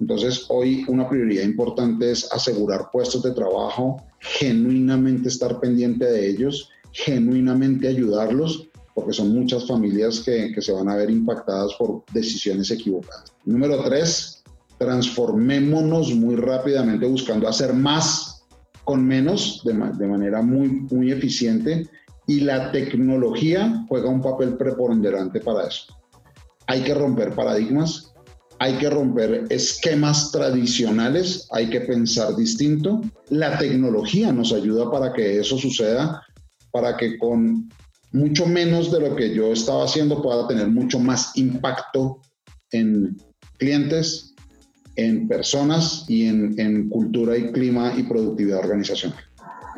[0.00, 6.70] Entonces, hoy una prioridad importante es asegurar puestos de trabajo, genuinamente estar pendiente de ellos,
[6.92, 13.32] genuinamente ayudarlos, porque son muchas familias que, se van a ver impactadas por decisiones equivocadas.
[13.44, 14.42] Número tres,
[14.78, 18.42] transformémonos muy rápidamente buscando hacer más
[18.84, 21.86] con menos de, de manera muy, muy eficiente
[22.30, 25.92] y la tecnología juega un papel preponderante para eso.
[26.68, 28.12] Hay que romper paradigmas,
[28.60, 33.00] hay que romper esquemas tradicionales, hay que pensar distinto.
[33.30, 36.24] La tecnología nos ayuda para que eso suceda,
[36.70, 37.68] para que con
[38.12, 42.20] mucho menos de lo que yo estaba haciendo pueda tener mucho más impacto
[42.70, 43.20] en
[43.58, 44.36] clientes,
[44.94, 49.18] en personas y en, cultura y clima y productividad organizacional.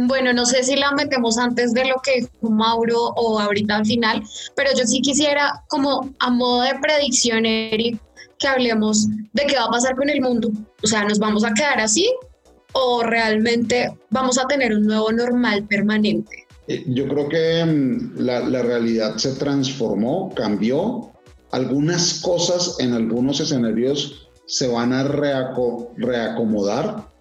[0.07, 3.87] Bueno, no sé si la metemos antes de lo que dijo Mauro o ahorita al
[3.87, 4.23] final,
[4.57, 8.01] pero yo sí quisiera, como a modo de predicción, Eric,
[8.39, 10.51] que hablemos de qué va a pasar con el mundo.
[10.83, 12.13] O sea, ¿nos vamos a quedar así
[12.73, 16.47] o realmente vamos a tener un nuevo normal permanente?
[16.67, 21.13] Eh, yo creo que mm, la, la realidad se transformó, cambió.
[21.53, 27.12] Algunas cosas en algunos escenarios se van a reacomodar,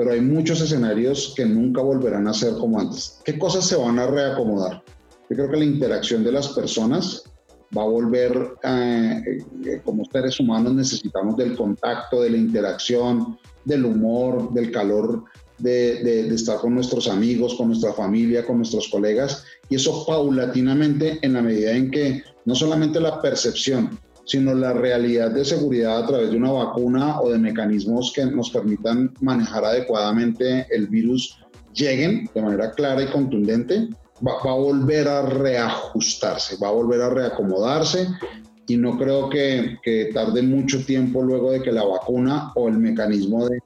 [0.00, 3.20] pero hay muchos escenarios que nunca volverán a ser como antes.
[3.22, 4.82] ¿Qué cosas se van a reacomodar?
[5.28, 7.24] Yo creo que la interacción de las personas
[7.76, 9.42] va a volver, eh,
[9.84, 15.24] como seres humanos necesitamos del contacto, de la interacción, del humor, del calor
[15.58, 21.18] de, de, estar con nuestros amigos, con nuestra familia, con nuestros colegas, y eso paulatinamente
[21.20, 23.98] en la medida en que no solamente la percepción,
[24.30, 28.50] sino la realidad de seguridad a través de una vacuna o de mecanismos que nos
[28.50, 31.36] permitan manejar adecuadamente el virus
[31.74, 33.88] lleguen de manera clara y contundente,
[34.24, 38.06] va, a volver a reajustarse, va a volver a reacomodarse
[38.68, 42.78] y no creo que, que, tarde mucho tiempo luego de que la vacuna o el
[42.78, 43.58] mecanismo de,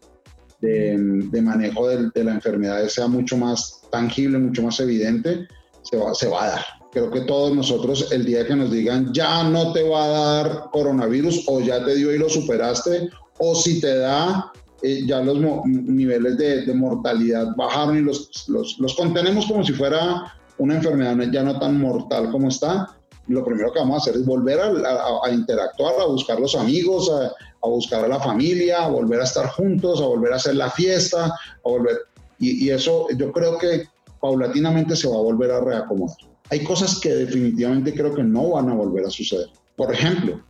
[0.62, 5.46] de, manejo de, de, la enfermedad sea mucho más tangible, mucho más evidente,
[5.82, 6.83] se va, se va a dar.
[6.94, 10.70] Creo que todos nosotros el día que nos digan ya no te va a dar
[10.70, 15.36] coronavirus o ya te dio y lo superaste, o si te da, eh, ya los
[15.66, 21.58] niveles de, mortalidad bajaron y los, los, contenemos como si fuera una enfermedad ya no
[21.58, 22.96] tan mortal como está.
[23.26, 27.26] Lo primero que vamos a hacer es volver a, interactuar, a buscar los amigos, a,
[27.26, 30.70] a, buscar a la familia, a volver a estar juntos, a volver a hacer la
[30.70, 31.96] fiesta, a volver.
[32.38, 33.88] Y, y eso yo creo que
[34.20, 36.33] paulatinamente se va a volver a reacomodar.
[36.54, 39.48] Hay cosas que definitivamente creo que no van a volver a suceder.
[39.74, 40.40] Por ejemplo,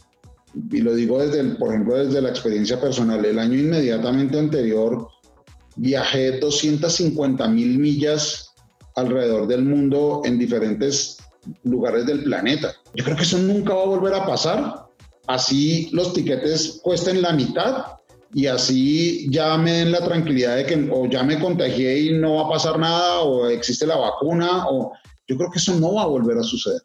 [0.71, 5.09] y lo digo desde, el, por ejemplo, desde la experiencia personal, el año inmediatamente anterior
[5.77, 8.53] viajé 250 mil millas
[8.97, 11.17] alrededor del mundo en diferentes
[11.63, 12.75] lugares del planeta.
[12.95, 14.85] Yo creo que eso nunca va a volver a pasar.
[15.27, 17.87] Así los tiquetes cuesten la mitad
[18.35, 22.35] y así ya me den la tranquilidad de que o ya me contagié y no
[22.35, 24.93] va a pasar nada o existe la vacuna o
[25.29, 26.83] yo creo que eso no va a volver a suceder.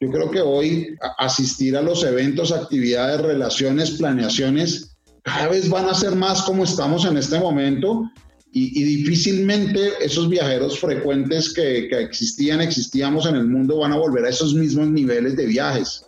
[0.00, 5.94] Yo creo que hoy asistir a los eventos, actividades, relaciones, planeaciones, cada vez van a
[5.94, 8.08] ser más como estamos en este momento
[8.52, 14.30] y, difícilmente esos viajeros frecuentes que, existían, existíamos en el mundo, van a volver a
[14.30, 16.06] esos mismos niveles de viajes.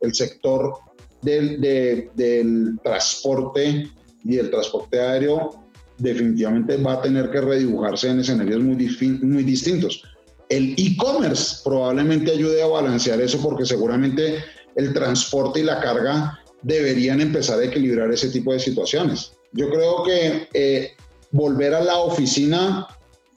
[0.00, 0.74] El sector
[1.22, 3.88] del, del transporte
[4.24, 8.76] y el transporte aéreo definitivamente va a tener que redibujarse en escenarios muy,
[9.22, 10.02] muy distintos.
[10.48, 14.42] El e-commerce probablemente ayude a balancear eso porque seguramente
[14.76, 19.32] el transporte y la carga deberían empezar a equilibrar ese tipo de situaciones.
[19.52, 20.92] Yo creo que eh,
[21.32, 22.86] volver a la oficina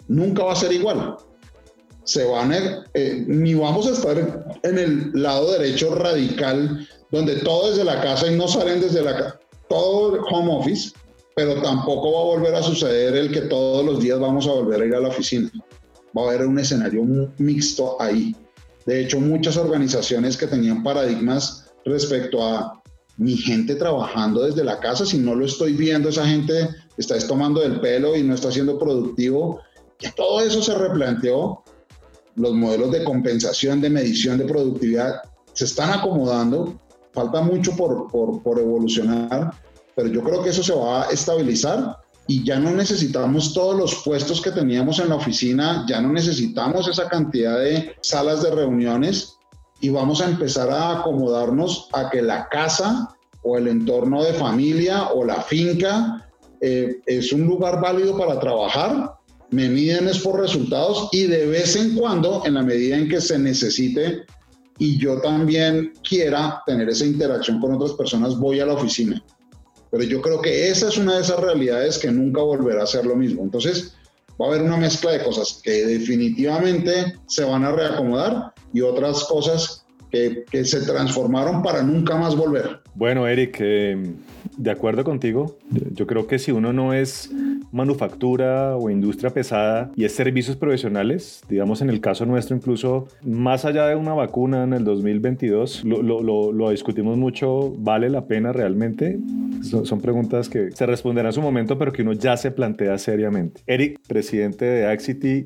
[0.08, 1.18] nunca va a ser igual.
[2.04, 4.18] Se van a, eh, ni vamos a estar
[4.64, 9.18] en el lado derecho radical, donde todo desde la casa y no salen desde la
[9.18, 9.40] casa,
[9.70, 10.92] todo home office,
[11.36, 14.82] pero tampoco va a volver a suceder el que todos los días vamos a volver
[14.82, 15.52] a ir a la oficina
[16.18, 17.04] va a haber un escenario
[17.38, 18.36] mixto ahí.
[18.86, 22.82] De hecho, muchas organizaciones que tenían paradigmas respecto a
[23.18, 27.62] mi gente trabajando desde la casa, si no lo estoy viendo, esa gente está tomando
[27.62, 29.60] del pelo y no está siendo productivo,
[29.98, 31.64] que todo eso se replanteó.
[32.36, 35.22] Los modelos de compensación, de medición de productividad
[35.54, 36.80] se están acomodando,
[37.12, 39.54] falta mucho por, por, por evolucionar,
[39.96, 41.98] pero yo creo que eso se va a estabilizar
[42.32, 46.88] y ya no necesitamos todos los puestos que teníamos en la oficina, ya no necesitamos
[46.88, 49.36] esa cantidad de salas de reuniones
[49.82, 53.10] y vamos a empezar a acomodarnos a que la casa
[53.44, 56.26] o el entorno de familia o la finca
[56.62, 59.16] eh, es un lugar válido para trabajar,
[59.50, 63.20] me miden es por resultados y de vez en cuando, en la medida en que
[63.20, 64.22] se necesite
[64.78, 69.22] y yo también quiera tener esa interacción con otras personas, voy a la oficina.
[69.92, 73.06] Pero yo creo que esa es una de esas realidades que nunca volverá a ser
[73.06, 73.44] lo mismo.
[73.44, 73.94] Entonces,
[74.42, 79.26] va a haber una mezcla de cosas que definitivamente se van a reacomodar y otras
[79.26, 79.81] cosas
[80.12, 82.82] que, que se transformaron para nunca más volver.
[82.94, 84.14] Bueno, Eric, eh,
[84.58, 85.58] de acuerdo contigo.
[85.94, 87.32] Yo creo que si uno no es
[87.72, 93.64] manufactura o industria pesada y es servicios profesionales, digamos en el caso nuestro incluso más
[93.64, 98.52] allá de una vacuna en el 2022, lo, lo, lo, discutimos mucho, ¿vale la pena
[98.52, 99.20] realmente?
[99.62, 102.98] Son, son, preguntas que se responderán en su momento, pero que uno ya se plantea
[102.98, 103.62] seriamente.
[103.68, 105.46] Eric, presidente de Axity,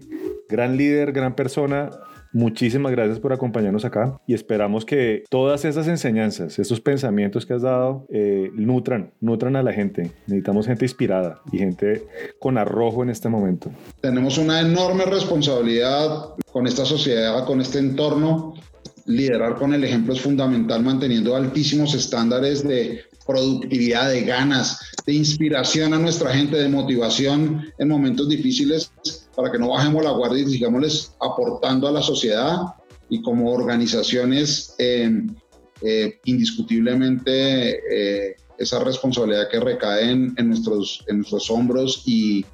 [0.50, 1.90] gran líder, gran persona,
[2.36, 7.62] Muchísimas gracias por acompañarnos acá y esperamos que todas esas enseñanzas, estos pensamientos que has
[7.62, 10.12] dado, eh, nutran, nutran a la gente.
[10.28, 12.04] Necesitamos gente inspirada y gente
[12.38, 13.72] con arrojo en este momento.
[14.02, 18.54] Tenemos una enorme responsabilidad con esta sociedad, con este entorno.
[19.06, 25.94] Liderar con el ejemplo es fundamental, manteniendo altísimos estándares de productividad, de ganas, de inspiración
[25.94, 28.92] a nuestra gente, de motivación en momentos difíciles
[29.36, 32.58] para que no bajemos la guardia y sigámosles aportando a la sociedad
[33.10, 35.12] y como organizaciones eh,
[35.82, 42.46] eh, indiscutiblemente eh, esa responsabilidad que recae en, nuestros, en nuestros hombros y,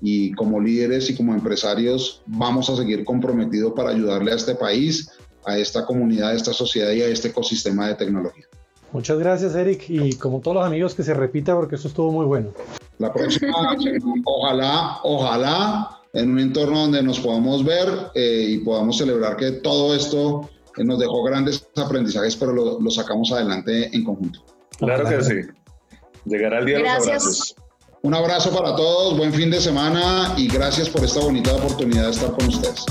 [0.00, 5.10] y como líderes y como empresarios vamos a seguir comprometidos para ayudarle a este país,
[5.44, 8.46] a esta comunidad, a esta sociedad y a este ecosistema de tecnología.
[8.92, 9.84] Muchas gracias, Eric.
[9.88, 12.48] Y como todos los amigos, que se repita porque eso estuvo muy bueno.
[12.98, 13.76] La próxima,
[14.24, 19.94] ojalá, ojalá en un entorno donde nos podamos ver eh, y podamos celebrar que todo
[19.94, 24.40] esto nos dejó grandes aprendizajes, pero lo, sacamos adelante en conjunto.
[24.78, 25.34] Claro que sí.
[26.24, 27.54] Llegará el día de los abrazos.
[28.02, 32.10] Un abrazo para todos, buen fin de semana y gracias por esta bonita oportunidad de
[32.10, 32.86] estar con ustedes.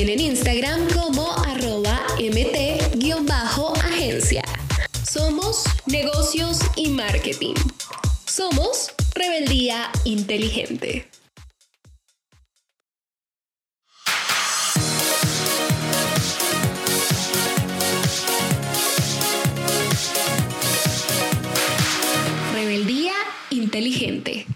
[0.00, 3.12] En Instagram como arroba MT-agencia.
[5.06, 7.52] Somos negocios y marketing.
[8.24, 11.06] Somos rebeldía inteligente.
[23.50, 24.46] inteligente.